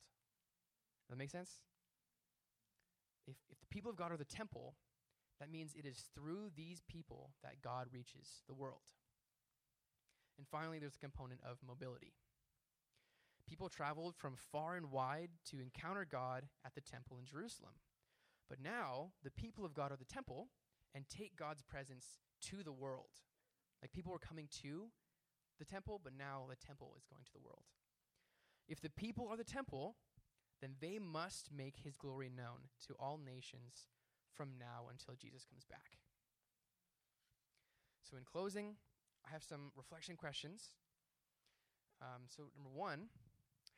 Does 1.06 1.10
that 1.10 1.18
make 1.18 1.30
sense? 1.30 1.60
If, 3.26 3.36
if 3.50 3.60
the 3.60 3.66
people 3.66 3.90
of 3.90 3.96
God 3.96 4.12
are 4.12 4.16
the 4.16 4.24
temple, 4.24 4.74
that 5.40 5.50
means 5.50 5.74
it 5.74 5.86
is 5.86 6.04
through 6.14 6.50
these 6.56 6.82
people 6.88 7.30
that 7.42 7.62
God 7.62 7.86
reaches 7.92 8.42
the 8.48 8.54
world. 8.54 8.80
And 10.38 10.46
finally, 10.46 10.78
there's 10.78 10.96
a 10.96 10.98
component 10.98 11.40
of 11.48 11.58
mobility. 11.66 12.14
People 13.48 13.68
traveled 13.68 14.14
from 14.16 14.34
far 14.52 14.76
and 14.76 14.90
wide 14.90 15.30
to 15.50 15.60
encounter 15.60 16.06
God 16.10 16.44
at 16.66 16.74
the 16.74 16.80
temple 16.80 17.16
in 17.18 17.24
Jerusalem. 17.24 17.72
But 18.48 18.62
now, 18.62 19.12
the 19.24 19.30
people 19.30 19.64
of 19.64 19.74
God 19.74 19.92
are 19.92 19.96
the 19.96 20.04
temple 20.04 20.48
and 20.94 21.04
take 21.08 21.36
God's 21.36 21.62
presence 21.62 22.18
to 22.42 22.62
the 22.62 22.72
world. 22.72 23.08
Like 23.82 23.92
people 23.92 24.12
were 24.12 24.18
coming 24.18 24.48
to 24.62 24.88
the 25.58 25.64
temple, 25.64 26.00
but 26.02 26.12
now 26.16 26.44
the 26.48 26.56
temple 26.56 26.94
is 26.96 27.04
going 27.04 27.24
to 27.24 27.32
the 27.32 27.44
world. 27.44 27.64
If 28.68 28.80
the 28.80 28.90
people 28.90 29.28
are 29.28 29.36
the 29.36 29.44
temple, 29.44 29.96
then 30.60 30.74
they 30.80 30.98
must 30.98 31.50
make 31.56 31.76
his 31.82 31.96
glory 31.96 32.30
known 32.34 32.68
to 32.86 32.94
all 32.98 33.18
nations 33.18 33.88
from 34.34 34.50
now 34.58 34.88
until 34.90 35.14
Jesus 35.14 35.44
comes 35.44 35.64
back. 35.64 35.98
So, 38.02 38.16
in 38.16 38.24
closing, 38.24 38.76
I 39.26 39.32
have 39.32 39.42
some 39.42 39.72
reflection 39.76 40.16
questions. 40.16 40.74
Um, 42.00 42.22
so, 42.28 42.44
number 42.56 42.70
one, 42.70 43.08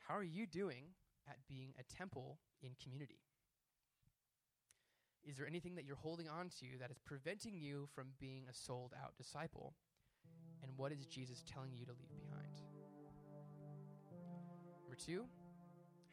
how 0.06 0.14
are 0.16 0.22
you 0.24 0.46
doing 0.46 0.84
at 1.28 1.38
being 1.48 1.72
a 1.78 1.96
temple 1.96 2.38
in 2.62 2.70
community? 2.82 3.20
Is 5.22 5.36
there 5.36 5.46
anything 5.46 5.74
that 5.74 5.84
you're 5.84 5.96
holding 5.96 6.28
on 6.28 6.48
to 6.60 6.78
that 6.78 6.90
is 6.90 6.98
preventing 6.98 7.58
you 7.58 7.88
from 7.94 8.08
being 8.18 8.44
a 8.48 8.54
sold 8.54 8.92
out 9.02 9.16
disciple? 9.16 9.74
And 10.62 10.70
what 10.76 10.92
is 10.92 11.06
Jesus 11.06 11.42
telling 11.50 11.70
you 11.74 11.84
to 11.86 11.92
leave 11.92 12.10
behind? 12.28 12.54
Number 14.82 14.96
two, 14.96 15.24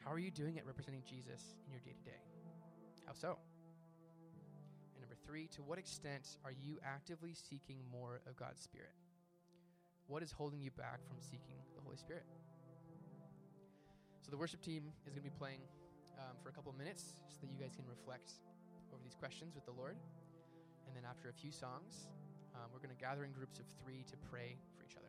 how 0.04 0.12
are 0.12 0.18
you 0.18 0.30
doing 0.30 0.58
at 0.58 0.66
representing 0.66 1.02
Jesus 1.04 1.56
in 1.66 1.72
your 1.72 1.80
day 1.80 1.92
to 1.92 2.04
day? 2.04 2.22
How 3.06 3.12
so? 3.12 3.38
And 4.94 5.02
number 5.02 5.16
three, 5.26 5.48
to 5.56 5.62
what 5.62 5.78
extent 5.78 6.36
are 6.44 6.52
you 6.52 6.78
actively 6.84 7.34
seeking 7.34 7.78
more 7.90 8.20
of 8.26 8.36
God's 8.36 8.60
Spirit? 8.60 8.94
What 10.06 10.22
is 10.22 10.32
holding 10.32 10.60
you 10.62 10.70
back 10.70 11.06
from 11.06 11.16
seeking 11.20 11.60
the 11.74 11.82
Holy 11.82 11.96
Spirit? 11.96 12.24
So 14.22 14.30
the 14.30 14.38
worship 14.38 14.60
team 14.60 14.92
is 15.06 15.12
going 15.12 15.24
to 15.24 15.28
be 15.28 15.36
playing 15.38 15.60
um, 16.18 16.36
for 16.42 16.48
a 16.48 16.52
couple 16.52 16.70
of 16.70 16.78
minutes 16.78 17.20
so 17.28 17.38
that 17.40 17.50
you 17.50 17.58
guys 17.58 17.76
can 17.76 17.84
reflect 17.88 18.32
over 18.92 19.02
these 19.02 19.14
questions 19.14 19.54
with 19.54 19.64
the 19.64 19.72
Lord. 19.72 19.96
And 20.86 20.96
then 20.96 21.04
after 21.08 21.28
a 21.28 21.32
few 21.32 21.52
songs, 21.52 22.08
um, 22.54 22.70
we're 22.72 22.80
going 22.80 22.94
to 22.94 23.00
gather 23.00 23.24
in 23.24 23.32
groups 23.32 23.58
of 23.58 23.66
three 23.82 24.04
to 24.10 24.16
pray 24.30 24.56
for 24.76 24.84
each 24.84 24.96
other. 24.96 25.07